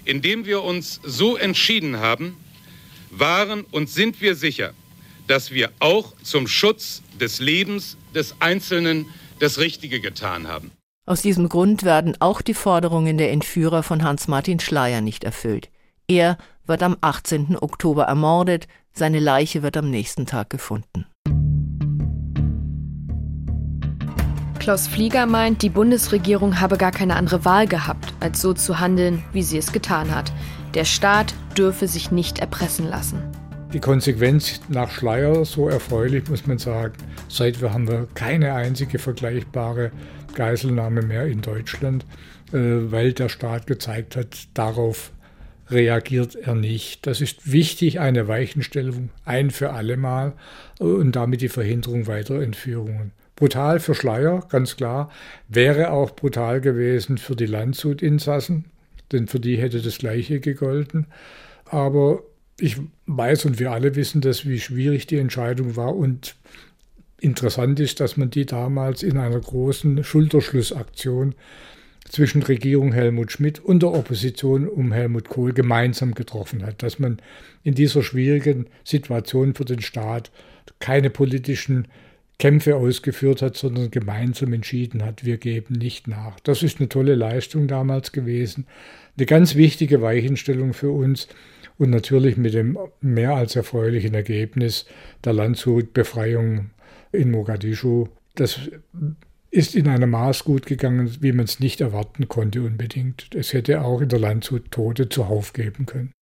Indem 0.04 0.46
wir 0.46 0.62
uns 0.62 1.00
so 1.04 1.36
entschieden 1.36 1.98
haben, 1.98 2.36
waren 3.10 3.62
und 3.70 3.90
sind 3.90 4.20
wir 4.20 4.34
sicher, 4.34 4.72
dass 5.26 5.50
wir 5.50 5.70
auch 5.78 6.14
zum 6.22 6.48
Schutz 6.48 7.02
des 7.20 7.40
Lebens 7.40 7.96
des 8.14 8.34
Einzelnen 8.40 9.06
das 9.38 9.58
Richtige 9.58 10.00
getan 10.00 10.48
haben. 10.48 10.70
Aus 11.10 11.22
diesem 11.22 11.48
Grund 11.48 11.82
werden 11.82 12.14
auch 12.20 12.40
die 12.40 12.54
Forderungen 12.54 13.18
der 13.18 13.32
Entführer 13.32 13.82
von 13.82 14.04
Hans-Martin 14.04 14.60
Schleyer 14.60 15.00
nicht 15.00 15.24
erfüllt. 15.24 15.68
Er 16.06 16.38
wird 16.66 16.84
am 16.84 16.96
18. 17.00 17.56
Oktober 17.60 18.04
ermordet, 18.04 18.68
seine 18.92 19.18
Leiche 19.18 19.64
wird 19.64 19.76
am 19.76 19.90
nächsten 19.90 20.26
Tag 20.26 20.50
gefunden. 20.50 21.06
Klaus 24.60 24.86
Flieger 24.86 25.26
meint, 25.26 25.62
die 25.62 25.70
Bundesregierung 25.70 26.60
habe 26.60 26.76
gar 26.76 26.92
keine 26.92 27.16
andere 27.16 27.44
Wahl 27.44 27.66
gehabt, 27.66 28.14
als 28.20 28.40
so 28.40 28.54
zu 28.54 28.78
handeln, 28.78 29.24
wie 29.32 29.42
sie 29.42 29.58
es 29.58 29.72
getan 29.72 30.14
hat. 30.14 30.32
Der 30.74 30.84
Staat 30.84 31.34
dürfe 31.58 31.88
sich 31.88 32.12
nicht 32.12 32.38
erpressen 32.38 32.88
lassen. 32.88 33.20
Die 33.72 33.78
Konsequenz 33.78 34.60
nach 34.68 34.90
Schleier, 34.90 35.44
so 35.44 35.68
erfreulich 35.68 36.28
muss 36.28 36.44
man 36.44 36.58
sagen, 36.58 36.94
seither 37.28 37.72
haben 37.72 37.86
wir 37.86 38.08
keine 38.14 38.54
einzige 38.54 38.98
vergleichbare 38.98 39.92
Geiselnahme 40.34 41.02
mehr 41.02 41.26
in 41.26 41.40
Deutschland, 41.40 42.04
äh, 42.52 42.58
weil 42.90 43.12
der 43.12 43.28
Staat 43.28 43.66
gezeigt 43.66 44.16
hat, 44.16 44.48
darauf 44.54 45.12
reagiert 45.70 46.34
er 46.34 46.54
nicht. 46.54 47.06
Das 47.06 47.20
ist 47.20 47.52
wichtig, 47.52 48.00
eine 48.00 48.28
Weichenstellung 48.28 49.10
ein 49.24 49.50
für 49.50 49.70
alle 49.70 49.96
Mal 49.96 50.32
und 50.78 51.12
damit 51.16 51.42
die 51.42 51.48
Verhinderung 51.48 52.06
weiterer 52.06 52.42
Entführungen. 52.42 53.12
Brutal 53.36 53.80
für 53.80 53.94
Schleier, 53.94 54.44
ganz 54.50 54.76
klar. 54.76 55.10
Wäre 55.48 55.92
auch 55.92 56.10
brutal 56.10 56.60
gewesen 56.60 57.16
für 57.16 57.36
die 57.36 57.46
Landshut-Insassen, 57.46 58.66
denn 59.12 59.28
für 59.28 59.40
die 59.40 59.56
hätte 59.56 59.80
das 59.80 59.98
Gleiche 59.98 60.40
gegolten. 60.40 61.06
Aber 61.64 62.22
ich 62.58 62.76
weiß 63.06 63.46
und 63.46 63.58
wir 63.58 63.72
alle 63.72 63.96
wissen 63.96 64.20
das, 64.20 64.46
wie 64.46 64.60
schwierig 64.60 65.06
die 65.06 65.18
Entscheidung 65.18 65.76
war. 65.76 65.96
Und 65.96 66.36
interessant 67.20 67.80
ist, 67.80 68.00
dass 68.00 68.16
man 68.16 68.30
die 68.30 68.46
damals 68.46 69.02
in 69.02 69.18
einer 69.18 69.40
großen 69.40 70.04
Schulterschlussaktion 70.04 71.34
zwischen 72.08 72.42
Regierung 72.42 72.92
Helmut 72.92 73.30
Schmidt 73.30 73.60
und 73.60 73.82
der 73.82 73.92
Opposition 73.92 74.66
um 74.68 74.92
Helmut 74.92 75.28
Kohl 75.28 75.52
gemeinsam 75.52 76.14
getroffen 76.14 76.64
hat. 76.64 76.82
Dass 76.82 76.98
man 76.98 77.18
in 77.62 77.74
dieser 77.74 78.02
schwierigen 78.02 78.66
Situation 78.84 79.54
für 79.54 79.64
den 79.64 79.80
Staat 79.80 80.30
keine 80.80 81.10
politischen 81.10 81.86
Kämpfe 82.38 82.76
ausgeführt 82.76 83.42
hat, 83.42 83.56
sondern 83.56 83.90
gemeinsam 83.90 84.52
entschieden 84.54 85.04
hat, 85.04 85.24
wir 85.24 85.36
geben 85.36 85.74
nicht 85.74 86.08
nach. 86.08 86.40
Das 86.40 86.62
ist 86.62 86.78
eine 86.78 86.88
tolle 86.88 87.14
Leistung 87.14 87.68
damals 87.68 88.12
gewesen, 88.12 88.66
eine 89.16 89.26
ganz 89.26 89.54
wichtige 89.56 90.00
Weichenstellung 90.00 90.72
für 90.72 90.90
uns 90.90 91.28
und 91.76 91.90
natürlich 91.90 92.38
mit 92.38 92.54
dem 92.54 92.78
mehr 93.02 93.34
als 93.34 93.56
erfreulichen 93.56 94.14
Ergebnis 94.14 94.86
der 95.22 95.34
Landshut-Befreiung 95.34 96.70
in 97.12 97.30
Mogadischu. 97.30 98.06
Das 98.34 98.60
ist 99.50 99.74
in 99.74 99.88
einem 99.88 100.10
Maß 100.10 100.44
gut 100.44 100.66
gegangen, 100.66 101.16
wie 101.20 101.32
man 101.32 101.44
es 101.44 101.60
nicht 101.60 101.80
erwarten 101.80 102.28
konnte 102.28 102.62
unbedingt. 102.62 103.28
Es 103.34 103.52
hätte 103.52 103.82
auch 103.82 104.00
in 104.00 104.08
der 104.08 104.20
Landshut 104.20 104.70
Tote 104.70 105.08
zuhauf 105.08 105.52
geben 105.52 105.86
können. 105.86 106.12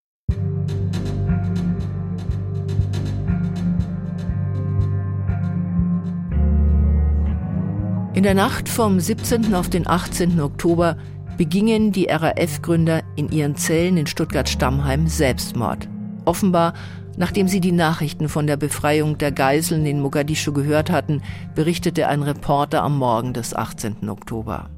In 8.14 8.24
der 8.24 8.34
Nacht 8.34 8.68
vom 8.68 8.98
17. 8.98 9.54
auf 9.54 9.70
den 9.70 9.86
18. 9.86 10.40
Oktober 10.40 10.96
begingen 11.36 11.92
die 11.92 12.06
RAF-Gründer 12.06 13.02
in 13.14 13.30
ihren 13.30 13.54
Zellen 13.54 13.96
in 13.96 14.08
Stuttgart-Stammheim 14.08 15.06
Selbstmord. 15.06 15.88
Offenbar, 16.24 16.74
nachdem 17.18 17.48
sie 17.48 17.60
die 17.60 17.72
Nachrichten 17.72 18.28
von 18.28 18.46
der 18.46 18.56
Befreiung 18.56 19.18
der 19.18 19.32
Geiseln 19.32 19.84
in 19.84 20.00
Mogadischu 20.00 20.52
gehört 20.52 20.90
hatten, 20.90 21.22
berichtete 21.54 22.08
ein 22.08 22.22
Reporter 22.22 22.82
am 22.82 22.96
Morgen 22.96 23.34
des 23.34 23.54
18. 23.54 24.08
Oktober. 24.08 24.70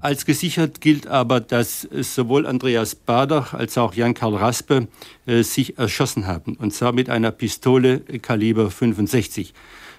Als 0.00 0.24
gesichert 0.24 0.80
gilt 0.80 1.06
aber, 1.06 1.40
dass 1.40 1.82
sowohl 1.82 2.46
Andreas 2.46 2.94
Bader 2.94 3.52
als 3.52 3.78
auch 3.78 3.94
Jan-Karl 3.94 4.34
Raspe 4.34 4.88
äh, 5.26 5.42
sich 5.42 5.78
erschossen 5.78 6.26
haben, 6.26 6.56
und 6.56 6.72
zwar 6.72 6.92
mit 6.92 7.10
einer 7.10 7.30
Pistole 7.30 8.00
Kaliber 8.00 8.70
65 8.70 9.52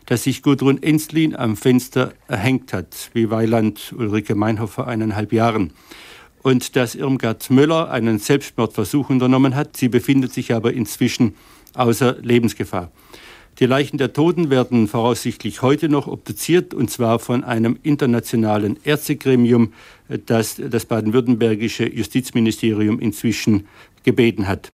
dass 0.05 0.23
sich 0.23 0.41
Gudrun 0.41 0.81
Enslin 0.81 1.35
am 1.35 1.55
Fenster 1.55 2.13
erhängt 2.27 2.73
hat, 2.73 3.09
wie 3.13 3.29
Weiland 3.29 3.93
Ulrike 3.97 4.35
Meinhoff 4.35 4.71
vor 4.71 4.87
eineinhalb 4.87 5.31
Jahren. 5.31 5.71
Und 6.41 6.75
dass 6.75 6.95
Irmgard 6.95 7.49
Möller 7.49 7.89
einen 7.89 8.19
Selbstmordversuch 8.19 9.09
unternommen 9.09 9.55
hat. 9.55 9.77
Sie 9.77 9.87
befindet 9.87 10.33
sich 10.33 10.53
aber 10.53 10.73
inzwischen 10.73 11.35
außer 11.73 12.17
Lebensgefahr. 12.21 12.91
Die 13.59 13.65
Leichen 13.67 13.97
der 13.99 14.13
Toten 14.13 14.49
werden 14.49 14.87
voraussichtlich 14.87 15.61
heute 15.61 15.87
noch 15.87 16.07
obduziert, 16.07 16.73
und 16.73 16.89
zwar 16.89 17.19
von 17.19 17.43
einem 17.43 17.77
internationalen 17.83 18.79
Ärztegremium, 18.83 19.73
das 20.25 20.55
das 20.55 20.85
baden-württembergische 20.85 21.87
Justizministerium 21.87 22.99
inzwischen 22.99 23.67
gebeten 24.03 24.47
hat. 24.47 24.69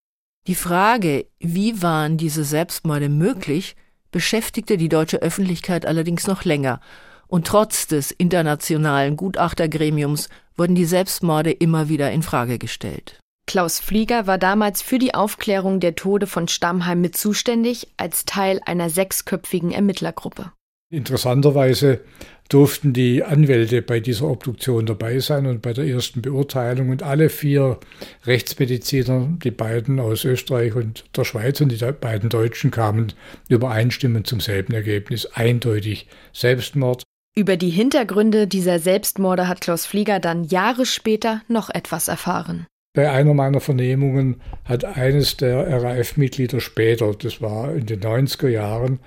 Die 0.47 0.55
Frage, 0.55 1.25
wie 1.39 1.81
waren 1.81 2.17
diese 2.17 2.45
Selbstmorde 2.45 3.09
möglich, 3.09 3.75
beschäftigte 4.11 4.77
die 4.77 4.89
deutsche 4.89 5.21
Öffentlichkeit 5.21 5.85
allerdings 5.85 6.25
noch 6.25 6.45
länger, 6.45 6.79
und 7.27 7.45
trotz 7.45 7.85
des 7.85 8.09
internationalen 8.11 9.15
Gutachtergremiums 9.15 10.29
wurden 10.57 10.73
die 10.73 10.85
Selbstmorde 10.85 11.51
immer 11.51 11.87
wieder 11.87 12.11
in 12.11 12.23
Frage 12.23 12.57
gestellt. 12.57 13.19
Klaus 13.49 13.79
Flieger 13.79 14.27
war 14.27 14.37
damals 14.37 14.83
für 14.83 14.99
die 14.99 15.15
Aufklärung 15.15 15.79
der 15.79 15.95
Tode 15.95 16.27
von 16.27 16.47
Stammheim 16.47 17.01
mit 17.01 17.17
zuständig, 17.17 17.87
als 17.97 18.25
Teil 18.25 18.61
einer 18.63 18.91
sechsköpfigen 18.91 19.71
Ermittlergruppe. 19.71 20.51
Interessanterweise 20.91 22.01
durften 22.47 22.93
die 22.93 23.23
Anwälte 23.23 23.81
bei 23.81 24.01
dieser 24.01 24.27
Obduktion 24.27 24.85
dabei 24.85 25.17
sein 25.17 25.47
und 25.47 25.63
bei 25.63 25.73
der 25.73 25.87
ersten 25.87 26.21
Beurteilung. 26.21 26.91
Und 26.91 27.01
alle 27.01 27.29
vier 27.29 27.79
Rechtsmediziner, 28.27 29.29
die 29.43 29.49
beiden 29.49 29.99
aus 29.99 30.25
Österreich 30.25 30.75
und 30.75 31.05
der 31.17 31.23
Schweiz 31.23 31.59
und 31.59 31.69
die 31.69 31.91
beiden 31.91 32.29
Deutschen, 32.29 32.69
kamen 32.69 33.13
übereinstimmend 33.47 34.27
zum 34.27 34.41
selben 34.41 34.75
Ergebnis. 34.75 35.25
Eindeutig 35.25 36.05
Selbstmord. 36.33 37.01
Über 37.35 37.57
die 37.57 37.71
Hintergründe 37.71 38.45
dieser 38.45 38.77
Selbstmorde 38.77 39.47
hat 39.47 39.61
Klaus 39.61 39.87
Flieger 39.87 40.19
dann 40.19 40.43
Jahre 40.43 40.85
später 40.85 41.41
noch 41.47 41.71
etwas 41.71 42.09
erfahren. 42.09 42.67
Bei 42.93 43.11
einer 43.11 43.35
meiner 43.35 43.59
Vernehmungen 43.59 44.41
hat 44.65 44.83
eines 44.83 45.37
der 45.37 45.67
RAF-Mitglieder 45.83 46.59
später, 46.59 47.13
das 47.13 47.39
war 47.39 47.75
in 47.75 47.85
den 47.85 47.99
90er 47.99 48.49
Jahren, 48.49 48.99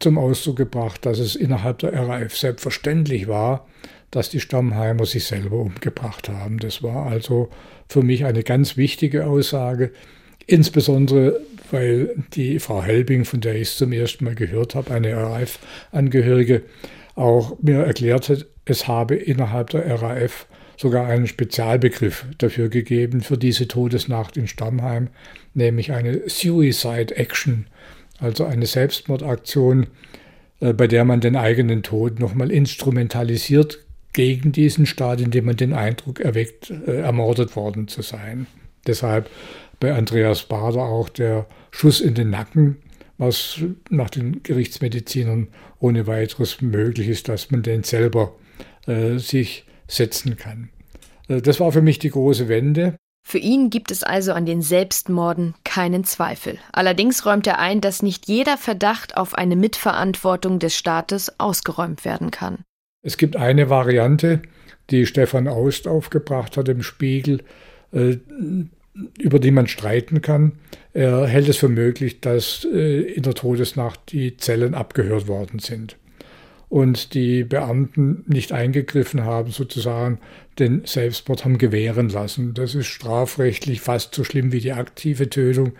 zum 0.00 0.18
Ausdruck 0.18 0.56
gebracht, 0.56 1.06
dass 1.06 1.20
es 1.20 1.36
innerhalb 1.36 1.78
der 1.78 1.92
RAF 1.92 2.36
selbstverständlich 2.36 3.28
war, 3.28 3.66
dass 4.10 4.30
die 4.30 4.40
Stammheimer 4.40 5.06
sich 5.06 5.24
selber 5.24 5.58
umgebracht 5.58 6.28
haben. 6.28 6.58
Das 6.58 6.82
war 6.82 7.06
also 7.06 7.48
für 7.88 8.02
mich 8.02 8.24
eine 8.24 8.42
ganz 8.42 8.76
wichtige 8.76 9.26
Aussage, 9.26 9.92
insbesondere 10.46 11.40
weil 11.70 12.24
die 12.32 12.58
Frau 12.58 12.82
Helbing, 12.82 13.24
von 13.24 13.40
der 13.40 13.54
ich 13.54 13.68
es 13.68 13.76
zum 13.76 13.92
ersten 13.92 14.24
Mal 14.24 14.34
gehört 14.34 14.74
habe, 14.74 14.92
eine 14.92 15.14
RAF-Angehörige, 15.14 16.62
auch 17.14 17.56
mir 17.60 17.84
erklärt 17.84 18.30
hat, 18.30 18.46
es 18.64 18.88
habe 18.88 19.14
innerhalb 19.14 19.70
der 19.70 20.02
RAF 20.02 20.46
sogar 20.78 21.06
einen 21.06 21.26
Spezialbegriff 21.26 22.24
dafür 22.38 22.68
gegeben, 22.68 23.20
für 23.20 23.36
diese 23.36 23.68
Todesnacht 23.68 24.36
in 24.36 24.46
Stammheim, 24.46 25.08
nämlich 25.52 25.92
eine 25.92 26.22
Suicide 26.28 27.16
Action 27.16 27.66
also 28.18 28.44
eine 28.44 28.66
Selbstmordaktion, 28.66 29.86
äh, 30.60 30.72
bei 30.72 30.86
der 30.86 31.04
man 31.04 31.20
den 31.20 31.36
eigenen 31.36 31.82
Tod 31.82 32.20
nochmal 32.20 32.50
instrumentalisiert 32.50 33.84
gegen 34.12 34.52
diesen 34.52 34.86
Staat, 34.86 35.20
indem 35.20 35.46
man 35.46 35.56
den 35.56 35.72
Eindruck 35.72 36.20
erweckt, 36.20 36.70
äh, 36.70 37.00
ermordet 37.00 37.56
worden 37.56 37.88
zu 37.88 38.02
sein. 38.02 38.46
Deshalb 38.86 39.30
bei 39.80 39.94
Andreas 39.94 40.44
Bader 40.44 40.82
auch 40.82 41.08
der 41.08 41.46
Schuss 41.70 42.00
in 42.00 42.14
den 42.14 42.30
Nacken, 42.30 42.76
was 43.18 43.60
nach 43.90 44.10
den 44.10 44.42
Gerichtsmedizinern 44.42 45.48
ohne 45.80 46.06
weiteres 46.06 46.60
möglich 46.60 47.08
ist, 47.08 47.28
dass 47.28 47.50
man 47.50 47.62
den 47.62 47.82
selber 47.82 48.34
äh, 48.86 49.18
sich 49.18 49.64
setzen 49.88 50.36
kann. 50.36 50.68
Äh, 51.28 51.40
das 51.40 51.58
war 51.58 51.72
für 51.72 51.82
mich 51.82 51.98
die 51.98 52.10
große 52.10 52.48
Wende. 52.48 52.96
Für 53.26 53.38
ihn 53.38 53.68
gibt 53.68 53.90
es 53.90 54.02
also 54.02 54.32
an 54.32 54.46
den 54.46 54.62
Selbstmorden 54.62 55.54
keinen 55.64 56.04
Zweifel. 56.04 56.58
Allerdings 56.72 57.26
räumt 57.26 57.46
er 57.46 57.58
ein, 57.58 57.80
dass 57.80 58.02
nicht 58.02 58.26
jeder 58.26 58.56
Verdacht 58.56 59.16
auf 59.16 59.34
eine 59.34 59.56
Mitverantwortung 59.56 60.58
des 60.58 60.74
Staates 60.74 61.38
ausgeräumt 61.38 62.04
werden 62.06 62.30
kann. 62.30 62.64
Es 63.02 63.18
gibt 63.18 63.36
eine 63.36 63.68
Variante, 63.68 64.40
die 64.90 65.04
Stefan 65.04 65.46
Aust 65.46 65.86
aufgebracht 65.86 66.56
hat 66.56 66.68
im 66.70 66.82
Spiegel, 66.82 67.42
äh, 67.92 68.16
über 69.18 69.38
die 69.38 69.50
man 69.50 69.66
streiten 69.66 70.22
kann. 70.22 70.52
Er 70.94 71.26
hält 71.26 71.48
es 71.48 71.58
für 71.58 71.68
möglich, 71.68 72.20
dass 72.20 72.66
äh, 72.72 73.02
in 73.02 73.24
der 73.24 73.34
Todesnacht 73.34 74.10
die 74.10 74.38
Zellen 74.38 74.74
abgehört 74.74 75.28
worden 75.28 75.58
sind 75.58 75.98
und 76.68 77.14
die 77.14 77.44
Beamten 77.44 78.24
nicht 78.26 78.52
eingegriffen 78.52 79.24
haben, 79.24 79.50
sozusagen 79.50 80.18
den 80.58 80.82
Selbstmord 80.84 81.44
haben 81.44 81.58
gewähren 81.58 82.08
lassen. 82.08 82.54
Das 82.54 82.74
ist 82.74 82.86
strafrechtlich 82.86 83.80
fast 83.80 84.14
so 84.14 84.24
schlimm 84.24 84.52
wie 84.52 84.60
die 84.60 84.72
aktive 84.72 85.30
Tötung, 85.30 85.72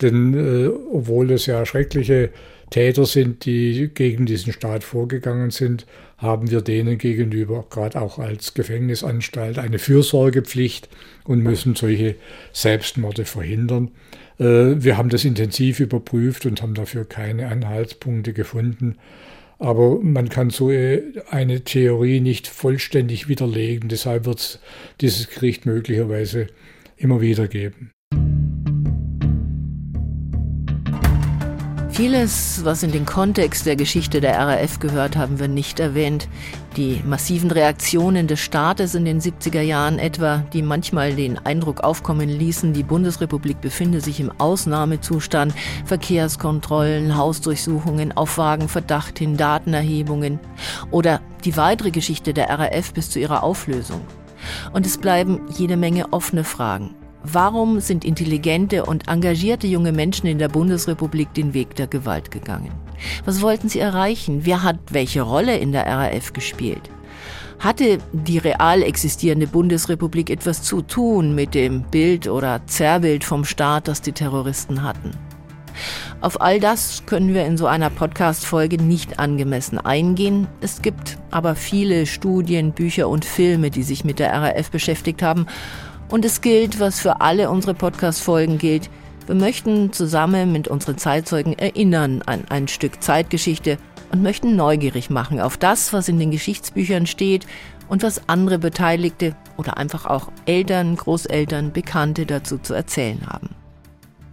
denn 0.00 0.34
äh, 0.34 0.68
obwohl 0.68 1.30
es 1.32 1.46
ja 1.46 1.64
schreckliche 1.66 2.30
Täter 2.70 3.04
sind, 3.04 3.44
die 3.44 3.90
gegen 3.92 4.26
diesen 4.26 4.52
Staat 4.52 4.82
vorgegangen 4.82 5.50
sind, 5.50 5.86
haben 6.16 6.50
wir 6.50 6.62
denen 6.62 6.98
gegenüber, 6.98 7.66
gerade 7.68 8.00
auch 8.00 8.18
als 8.18 8.54
Gefängnisanstalt, 8.54 9.58
eine 9.58 9.78
Fürsorgepflicht 9.78 10.88
und 11.24 11.42
müssen 11.42 11.74
solche 11.74 12.14
Selbstmorde 12.52 13.24
verhindern. 13.24 13.90
Äh, 14.38 14.82
wir 14.82 14.96
haben 14.96 15.08
das 15.08 15.24
intensiv 15.24 15.80
überprüft 15.80 16.46
und 16.46 16.62
haben 16.62 16.74
dafür 16.74 17.04
keine 17.04 17.48
Anhaltspunkte 17.48 18.32
gefunden. 18.32 18.96
Aber 19.62 20.00
man 20.00 20.28
kann 20.28 20.50
so 20.50 20.72
äh, 20.72 21.22
eine 21.30 21.62
Theorie 21.62 22.18
nicht 22.18 22.48
vollständig 22.48 23.28
widerlegen. 23.28 23.88
Deshalb 23.88 24.24
wird 24.24 24.40
es 24.40 24.58
dieses 25.00 25.28
Gericht 25.28 25.66
möglicherweise 25.66 26.48
immer 26.96 27.20
wieder 27.20 27.46
geben. 27.46 27.92
Vieles, 31.92 32.64
was 32.64 32.82
in 32.82 32.90
den 32.90 33.04
Kontext 33.04 33.66
der 33.66 33.76
Geschichte 33.76 34.22
der 34.22 34.38
RAF 34.38 34.78
gehört, 34.78 35.14
haben 35.14 35.38
wir 35.38 35.46
nicht 35.46 35.78
erwähnt. 35.78 36.26
Die 36.78 37.02
massiven 37.04 37.50
Reaktionen 37.50 38.26
des 38.26 38.40
Staates 38.40 38.94
in 38.94 39.04
den 39.04 39.20
70er 39.20 39.60
Jahren 39.60 39.98
etwa, 39.98 40.38
die 40.54 40.62
manchmal 40.62 41.14
den 41.14 41.36
Eindruck 41.44 41.84
aufkommen 41.84 42.30
ließen, 42.30 42.72
die 42.72 42.82
Bundesrepublik 42.82 43.60
befinde 43.60 44.00
sich 44.00 44.20
im 44.20 44.32
Ausnahmezustand, 44.40 45.52
Verkehrskontrollen, 45.84 47.14
Hausdurchsuchungen, 47.14 48.16
auf 48.16 48.38
vagen 48.38 48.68
Verdacht 48.68 49.18
hin, 49.18 49.36
Datenerhebungen 49.36 50.40
oder 50.90 51.20
die 51.44 51.58
weitere 51.58 51.90
Geschichte 51.90 52.32
der 52.32 52.48
RAF 52.48 52.94
bis 52.94 53.10
zu 53.10 53.18
ihrer 53.20 53.42
Auflösung. 53.42 54.00
Und 54.72 54.86
es 54.86 54.96
bleiben 54.96 55.42
jede 55.58 55.76
Menge 55.76 56.10
offene 56.10 56.42
Fragen. 56.42 56.94
Warum 57.24 57.78
sind 57.78 58.04
intelligente 58.04 58.84
und 58.84 59.06
engagierte 59.06 59.68
junge 59.68 59.92
Menschen 59.92 60.26
in 60.26 60.38
der 60.38 60.48
Bundesrepublik 60.48 61.32
den 61.34 61.54
Weg 61.54 61.76
der 61.76 61.86
Gewalt 61.86 62.32
gegangen? 62.32 62.72
Was 63.24 63.40
wollten 63.42 63.68
sie 63.68 63.78
erreichen? 63.78 64.40
Wer 64.44 64.64
hat 64.64 64.78
welche 64.90 65.22
Rolle 65.22 65.56
in 65.56 65.70
der 65.70 65.86
RAF 65.86 66.32
gespielt? 66.32 66.90
Hatte 67.60 67.98
die 68.12 68.38
real 68.38 68.82
existierende 68.82 69.46
Bundesrepublik 69.46 70.30
etwas 70.30 70.64
zu 70.64 70.82
tun 70.82 71.36
mit 71.36 71.54
dem 71.54 71.82
Bild 71.82 72.26
oder 72.26 72.66
Zerrbild 72.66 73.22
vom 73.22 73.44
Staat, 73.44 73.86
das 73.86 74.02
die 74.02 74.10
Terroristen 74.10 74.82
hatten? 74.82 75.12
Auf 76.20 76.40
all 76.40 76.58
das 76.58 77.04
können 77.06 77.34
wir 77.34 77.46
in 77.46 77.56
so 77.56 77.66
einer 77.66 77.90
Podcast-Folge 77.90 78.82
nicht 78.82 79.20
angemessen 79.20 79.78
eingehen. 79.78 80.48
Es 80.60 80.82
gibt 80.82 81.18
aber 81.30 81.54
viele 81.54 82.06
Studien, 82.06 82.72
Bücher 82.72 83.08
und 83.08 83.24
Filme, 83.24 83.70
die 83.70 83.82
sich 83.84 84.04
mit 84.04 84.18
der 84.18 84.32
RAF 84.32 84.70
beschäftigt 84.72 85.22
haben 85.22 85.46
und 86.12 86.26
es 86.26 86.42
gilt, 86.42 86.78
was 86.78 87.00
für 87.00 87.22
alle 87.22 87.48
unsere 87.48 87.72
Podcast-Folgen 87.72 88.58
gilt. 88.58 88.90
Wir 89.26 89.34
möchten 89.34 89.94
zusammen 89.94 90.52
mit 90.52 90.68
unseren 90.68 90.98
Zeitzeugen 90.98 91.58
erinnern 91.58 92.20
an 92.26 92.44
ein 92.50 92.68
Stück 92.68 93.02
Zeitgeschichte 93.02 93.78
und 94.12 94.22
möchten 94.22 94.54
neugierig 94.54 95.08
machen 95.08 95.40
auf 95.40 95.56
das, 95.56 95.94
was 95.94 96.08
in 96.08 96.18
den 96.18 96.30
Geschichtsbüchern 96.30 97.06
steht 97.06 97.46
und 97.88 98.02
was 98.02 98.28
andere 98.28 98.58
Beteiligte 98.58 99.34
oder 99.56 99.78
einfach 99.78 100.04
auch 100.04 100.30
Eltern, 100.44 100.96
Großeltern, 100.96 101.72
Bekannte 101.72 102.26
dazu 102.26 102.58
zu 102.58 102.74
erzählen 102.74 103.26
haben. 103.26 103.48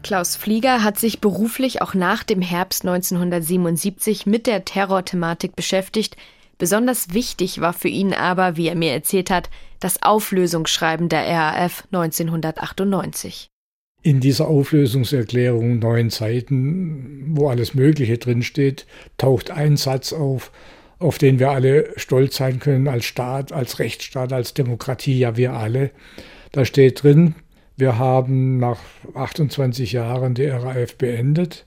Klaus 0.04 0.36
Flieger 0.36 0.84
hat 0.84 1.00
sich 1.00 1.22
beruflich 1.22 1.82
auch 1.82 1.94
nach 1.94 2.24
dem 2.26 2.42
Herbst 2.42 2.86
1977 2.86 4.26
mit 4.26 4.48
der 4.48 4.66
Terrorthematik 4.66 5.56
beschäftigt, 5.56 6.18
Besonders 6.60 7.14
wichtig 7.14 7.62
war 7.62 7.72
für 7.72 7.88
ihn 7.88 8.14
aber, 8.14 8.58
wie 8.58 8.68
er 8.68 8.76
mir 8.76 8.92
erzählt 8.92 9.32
hat, 9.32 9.50
das 9.80 10.04
Auflösungsschreiben 10.04 11.08
der 11.08 11.26
RAF 11.26 11.86
1998. 11.92 13.48
In 14.02 14.20
dieser 14.20 14.48
Auflösungserklärung 14.48 15.80
neun 15.80 16.10
Seiten, 16.10 17.32
wo 17.36 17.48
alles 17.48 17.74
Mögliche 17.74 18.18
drinsteht, 18.18 18.86
taucht 19.18 19.52
ein 19.52 19.78
Satz 19.78 20.12
auf, 20.12 20.52
auf 21.00 21.18
den 21.18 21.40
wir 21.40 21.52
alle 21.52 21.94
stolz 21.96 22.36
sein 22.36 22.60
können 22.60 22.90
als 22.90 23.06
Staat, 23.06 23.54
als 23.54 23.80
Rechtsstaat, 23.80 24.34
als 24.34 24.54
Demokratie, 24.54 25.18
ja 25.18 25.38
wir 25.38 25.54
alle. 25.54 25.92
Da 26.52 26.66
steht 26.66 27.04
drin, 27.04 27.36
wir 27.78 27.98
haben 27.98 28.58
nach 28.58 28.80
28 29.16 29.94
Jahren 29.94 30.34
die 30.34 30.48
RAF 30.48 30.96
beendet. 30.96 31.66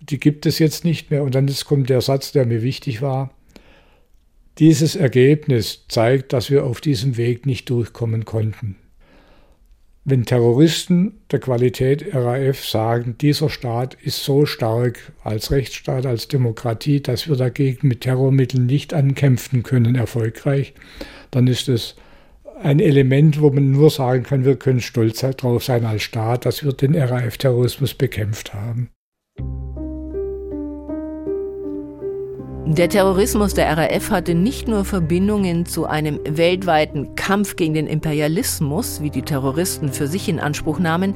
Die 0.00 0.20
gibt 0.20 0.44
es 0.44 0.58
jetzt 0.58 0.84
nicht 0.84 1.10
mehr. 1.10 1.22
Und 1.22 1.34
dann 1.34 1.50
kommt 1.66 1.88
der 1.88 2.02
Satz, 2.02 2.32
der 2.32 2.44
mir 2.44 2.60
wichtig 2.60 3.00
war. 3.00 3.30
Dieses 4.58 4.96
Ergebnis 4.96 5.86
zeigt, 5.88 6.32
dass 6.32 6.50
wir 6.50 6.64
auf 6.64 6.80
diesem 6.80 7.16
Weg 7.16 7.46
nicht 7.46 7.70
durchkommen 7.70 8.24
konnten. 8.24 8.76
Wenn 10.04 10.24
Terroristen 10.24 11.20
der 11.30 11.38
Qualität 11.38 12.12
RAF 12.12 12.64
sagen, 12.64 13.16
dieser 13.20 13.48
Staat 13.48 13.96
ist 14.02 14.24
so 14.24 14.46
stark 14.46 15.12
als 15.22 15.52
Rechtsstaat, 15.52 16.06
als 16.06 16.26
Demokratie, 16.26 17.00
dass 17.00 17.28
wir 17.28 17.36
dagegen 17.36 17.86
mit 17.86 18.00
Terrormitteln 18.00 18.66
nicht 18.66 18.94
ankämpfen 18.94 19.62
können 19.62 19.94
erfolgreich, 19.94 20.74
dann 21.30 21.46
ist 21.46 21.68
es 21.68 21.94
ein 22.60 22.80
Element, 22.80 23.40
wo 23.40 23.50
man 23.50 23.70
nur 23.70 23.90
sagen 23.90 24.24
kann, 24.24 24.44
wir 24.44 24.56
können 24.56 24.80
stolz 24.80 25.20
darauf 25.20 25.64
sein 25.64 25.84
als 25.84 26.02
Staat, 26.02 26.46
dass 26.46 26.64
wir 26.64 26.72
den 26.72 26.96
RAF-Terrorismus 26.96 27.94
bekämpft 27.94 28.54
haben. 28.54 28.90
Der 32.64 32.88
Terrorismus 32.88 33.54
der 33.54 33.76
RAF 33.76 34.10
hatte 34.10 34.34
nicht 34.34 34.68
nur 34.68 34.84
Verbindungen 34.84 35.66
zu 35.66 35.84
einem 35.84 36.20
weltweiten 36.24 37.16
Kampf 37.16 37.56
gegen 37.56 37.74
den 37.74 37.88
Imperialismus, 37.88 39.02
wie 39.02 39.10
die 39.10 39.22
Terroristen 39.22 39.92
für 39.92 40.06
sich 40.06 40.28
in 40.28 40.38
Anspruch 40.38 40.78
nahmen, 40.78 41.14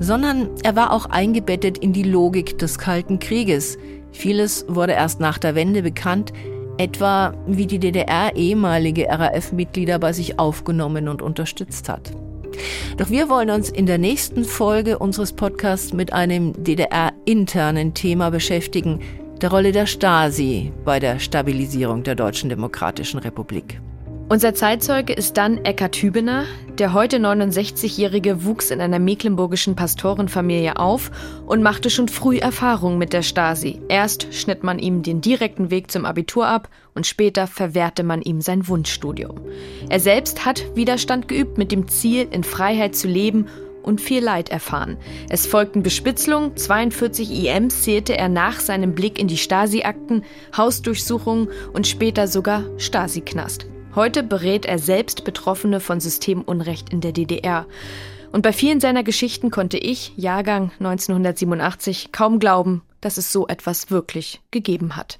sondern 0.00 0.50
er 0.62 0.76
war 0.76 0.92
auch 0.92 1.06
eingebettet 1.06 1.78
in 1.78 1.94
die 1.94 2.02
Logik 2.02 2.58
des 2.58 2.78
Kalten 2.78 3.18
Krieges. 3.20 3.78
Vieles 4.12 4.66
wurde 4.68 4.92
erst 4.92 5.18
nach 5.18 5.38
der 5.38 5.54
Wende 5.54 5.82
bekannt, 5.82 6.34
etwa 6.76 7.32
wie 7.46 7.66
die 7.66 7.78
DDR 7.78 8.36
ehemalige 8.36 9.08
RAF-Mitglieder 9.08 9.98
bei 9.98 10.12
sich 10.12 10.38
aufgenommen 10.38 11.08
und 11.08 11.22
unterstützt 11.22 11.88
hat. 11.88 12.12
Doch 12.98 13.08
wir 13.08 13.30
wollen 13.30 13.48
uns 13.48 13.70
in 13.70 13.86
der 13.86 13.96
nächsten 13.96 14.44
Folge 14.44 14.98
unseres 14.98 15.32
Podcasts 15.32 15.94
mit 15.94 16.12
einem 16.12 16.52
DDR-internen 16.62 17.94
Thema 17.94 18.30
beschäftigen, 18.30 19.00
der 19.42 19.50
Rolle 19.50 19.72
der 19.72 19.86
Stasi 19.86 20.72
bei 20.84 21.00
der 21.00 21.18
Stabilisierung 21.18 22.04
der 22.04 22.14
Deutschen 22.14 22.48
Demokratischen 22.48 23.18
Republik. 23.18 23.80
Unser 24.28 24.54
Zeitzeuge 24.54 25.12
ist 25.12 25.36
dann 25.36 25.64
Eckhard 25.64 25.96
Hübener. 25.96 26.44
Der 26.78 26.94
heute 26.94 27.18
69-Jährige 27.18 28.44
wuchs 28.44 28.70
in 28.70 28.80
einer 28.80 28.98
mecklenburgischen 28.98 29.76
Pastorenfamilie 29.76 30.78
auf 30.78 31.10
und 31.44 31.62
machte 31.62 31.90
schon 31.90 32.08
früh 32.08 32.38
Erfahrungen 32.38 32.96
mit 32.96 33.12
der 33.12 33.22
Stasi. 33.22 33.82
Erst 33.88 34.32
schnitt 34.32 34.62
man 34.62 34.78
ihm 34.78 35.02
den 35.02 35.20
direkten 35.20 35.70
Weg 35.70 35.90
zum 35.90 36.06
Abitur 36.06 36.46
ab 36.46 36.70
und 36.94 37.06
später 37.06 37.46
verwehrte 37.46 38.04
man 38.04 38.22
ihm 38.22 38.40
sein 38.40 38.68
Wunschstudium. 38.68 39.40
Er 39.90 40.00
selbst 40.00 40.46
hat 40.46 40.64
Widerstand 40.76 41.28
geübt 41.28 41.58
mit 41.58 41.72
dem 41.72 41.88
Ziel, 41.88 42.26
in 42.30 42.44
Freiheit 42.44 42.94
zu 42.94 43.08
leben 43.08 43.46
und 43.82 44.00
viel 44.00 44.22
Leid 44.22 44.48
erfahren. 44.48 44.96
Es 45.28 45.46
folgten 45.46 45.82
Bespitzelungen, 45.82 46.56
42 46.56 47.30
IMs 47.30 47.82
zählte 47.82 48.16
er 48.16 48.28
nach 48.28 48.60
seinem 48.60 48.94
Blick 48.94 49.18
in 49.18 49.28
die 49.28 49.36
Stasi-Akten, 49.36 50.24
Hausdurchsuchungen 50.56 51.48
und 51.72 51.86
später 51.86 52.28
sogar 52.28 52.64
Stasi-Knast. 52.78 53.66
Heute 53.94 54.22
berät 54.22 54.64
er 54.64 54.78
selbst 54.78 55.24
Betroffene 55.24 55.80
von 55.80 56.00
Systemunrecht 56.00 56.90
in 56.92 57.00
der 57.00 57.12
DDR. 57.12 57.66
Und 58.32 58.42
bei 58.42 58.52
vielen 58.54 58.80
seiner 58.80 59.02
Geschichten 59.02 59.50
konnte 59.50 59.76
ich, 59.76 60.12
Jahrgang 60.16 60.72
1987, 60.78 62.12
kaum 62.12 62.38
glauben, 62.38 62.82
dass 63.02 63.18
es 63.18 63.30
so 63.30 63.46
etwas 63.46 63.90
wirklich 63.90 64.40
gegeben 64.50 64.96
hat. 64.96 65.18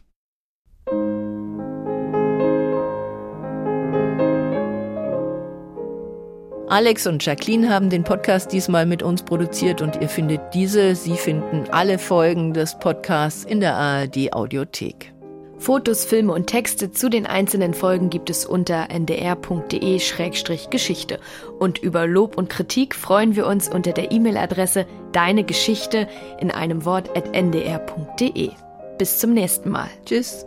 Alex 6.72 7.06
und 7.06 7.22
Jacqueline 7.22 7.68
haben 7.68 7.90
den 7.90 8.02
Podcast 8.02 8.50
diesmal 8.50 8.86
mit 8.86 9.02
uns 9.02 9.24
produziert 9.24 9.82
und 9.82 10.00
ihr 10.00 10.08
findet 10.08 10.40
diese, 10.54 10.94
Sie 10.94 11.18
finden 11.18 11.64
alle 11.70 11.98
Folgen 11.98 12.54
des 12.54 12.78
Podcasts 12.78 13.44
in 13.44 13.60
der 13.60 13.74
ARD 13.74 14.32
Audiothek. 14.32 15.12
Fotos, 15.58 16.06
Filme 16.06 16.32
und 16.32 16.46
Texte 16.46 16.90
zu 16.90 17.10
den 17.10 17.26
einzelnen 17.26 17.74
Folgen 17.74 18.08
gibt 18.08 18.30
es 18.30 18.46
unter 18.46 18.88
ndr.de-geschichte. 18.88 21.20
Und 21.58 21.76
über 21.76 22.06
Lob 22.06 22.38
und 22.38 22.48
Kritik 22.48 22.94
freuen 22.94 23.36
wir 23.36 23.46
uns 23.46 23.68
unter 23.68 23.92
der 23.92 24.10
E-Mail-Adresse 24.10 24.86
deine 25.12 25.44
Geschichte 25.44 26.08
in 26.40 26.50
einem 26.50 26.86
Wort 26.86 27.14
at 27.14 27.36
ndr.de. 27.36 28.48
Bis 28.96 29.18
zum 29.18 29.34
nächsten 29.34 29.68
Mal. 29.68 29.90
Tschüss. 30.06 30.46